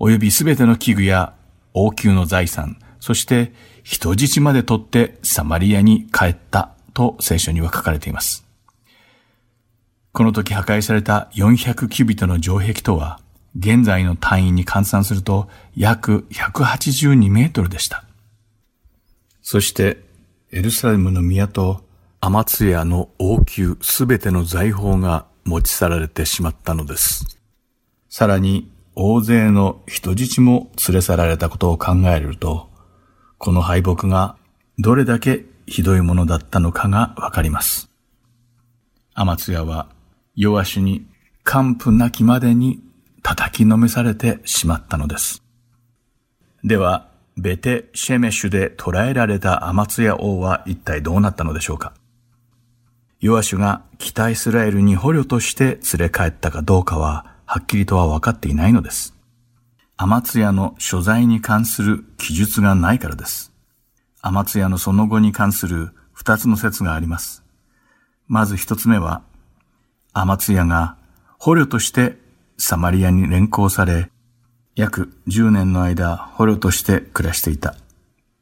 [0.00, 1.34] 及びすべての器具や
[1.74, 8.43] 王宮の財産、そして人質まで取ってサマリアに帰ったと聖書には書かれています。
[10.14, 13.18] この時破壊された400キュビットの城壁とは、
[13.58, 18.04] 現在の単位に換算すると約182メートルでした。
[19.42, 20.04] そして、
[20.52, 21.84] エルサレムの宮と
[22.20, 27.40] アマツヤの王宮すべての財宝が持ち去られてしまったのです。
[28.08, 32.70] さらに、大勢の人質も連れ去られたことを考えると、
[33.38, 34.36] この敗北が
[34.78, 37.90] どれだけひどいものだったのかがわかります。
[39.12, 39.88] アマツヤは
[40.36, 41.06] ヨアシュに
[41.44, 42.82] 完膚なきまでに
[43.22, 45.42] 叩きのめされてしまったのです。
[46.64, 51.92] では、ベテ・シェメシュで捕らえられたアマツヤ王は一体どうなったのでしょうか
[53.20, 59.14] ヨアシュが北イスラエルに捕虜として連れ帰ったかどうかははっきりとは分かっていないのです。
[59.96, 63.52] アマツヤの所在に関する記述がないからです。
[64.20, 67.44] アマツヤのその後に関する二つの説があります。
[68.26, 69.22] まず一つ目は、
[70.14, 70.96] アマツヤが
[71.38, 72.16] 捕虜として
[72.56, 74.10] サマリアに連行され、
[74.76, 77.74] 約10年の間捕虜として暮らしていた。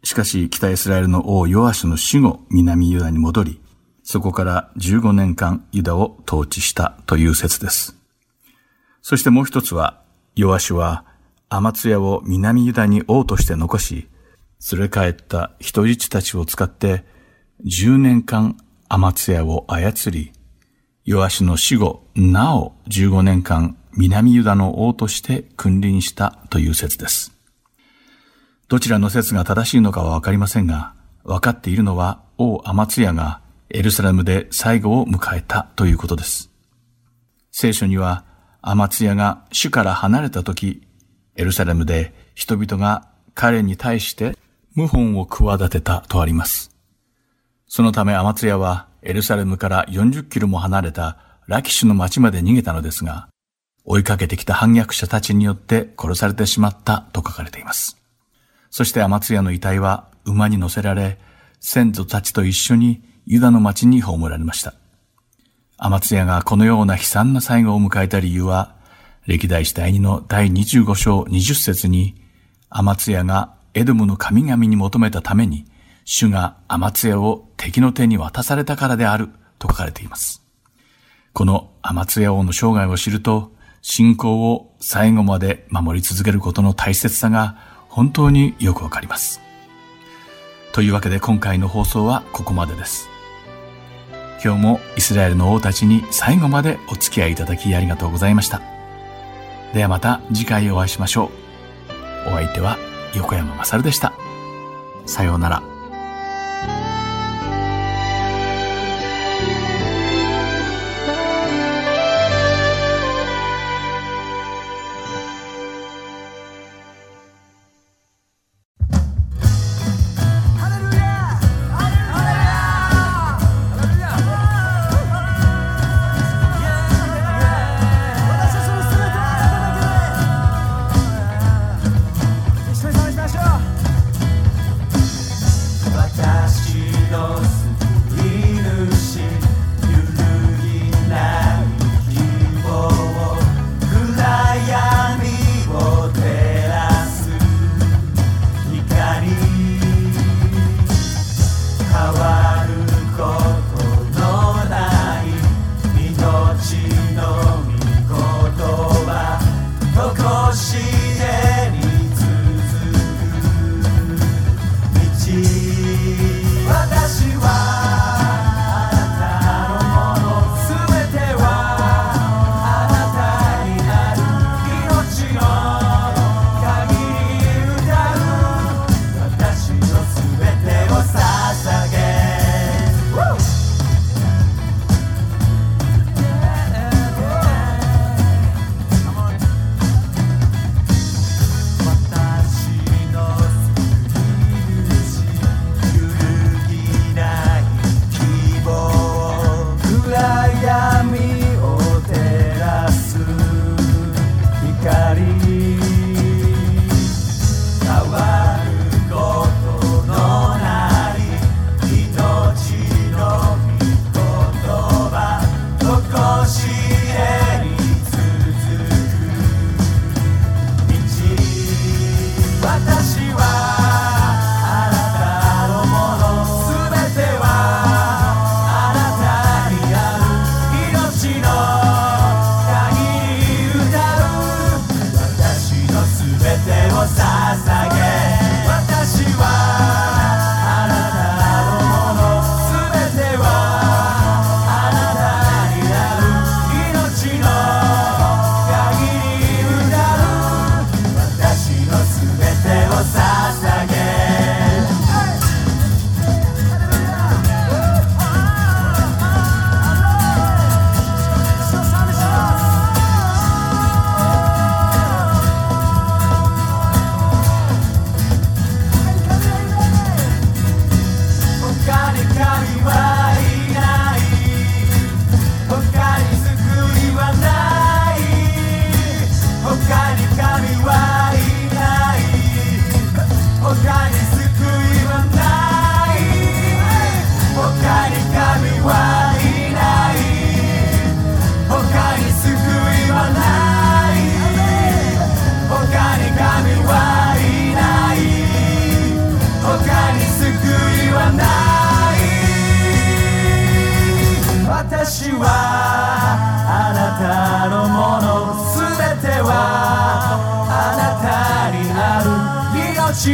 [0.04, 3.60] しかし北イスラエルの王ヨアシュの死後南ユダに戻り、
[4.02, 7.96] そこから15年間ユダを統治したという説です。
[9.00, 10.02] そしてもう一つは、
[10.36, 11.06] ヨアシュは
[11.48, 14.08] アマツヤを南ユダに王として残し、
[14.72, 17.04] 連れ帰った人質たちを使って
[17.64, 18.58] 10年間
[18.88, 20.32] アマツヤを操り、
[21.04, 27.32] ヨアシの死後、なお15年間南ユダの王として君臨したという説です。
[28.68, 30.94] どちらの説が正しいのかはわかりませんが、
[31.24, 33.40] わかっているのは王アマツヤが
[33.70, 36.50] エルサレムで最後を迎えたということです。
[37.50, 38.24] 聖書には、
[38.60, 40.86] アマツヤが主から離れた時、
[41.34, 44.36] エルサレムで人々が彼に対して
[44.76, 46.71] 謀反を企てたとあります。
[47.74, 51.16] そのためアマツヤはエルサレムから40キロも離れた
[51.46, 53.28] ラキシュの町まで逃げたのですが、
[53.86, 57.96] 追いかけてきた反逆者たちによって殺されてしまったと書かれています。
[58.68, 61.18] そしてアマツヤの遺体は馬に乗せられ、
[61.60, 64.74] 先祖たちと一緒にユダの町に葬られました。
[65.78, 68.74] アマツヤがこのような悲惨な最後を迎えた理由は、
[69.26, 72.16] 歴代史第2の第25章20節に、
[72.68, 75.64] アマツヤがエドムの神々に求めたために、
[76.14, 80.42] 主がアマツヤを敵の手に渡されたからであると書かれています。
[81.32, 83.50] このアマツヤ王の生涯を知ると、
[83.80, 87.56] 信仰を最後まで守り続けることの大切さが
[87.88, 89.40] 本当によくわかります。
[90.74, 93.08] というわけで今回の放送はここまでです。
[94.44, 98.60] 今日もイスラエルの王たちに最後までお付き合いいただきありがとうございました。
[99.72, 101.30] ではまた次回お会いしましょ
[102.26, 102.28] う。
[102.28, 102.76] お相手は
[103.14, 104.12] 横山まさるでした。
[105.06, 105.71] さようなら。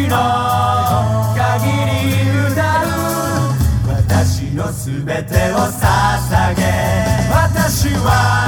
[0.09, 1.93] の限り
[2.51, 2.89] 歌う
[3.87, 6.63] 私の全てを捧げ。
[7.31, 8.48] 私は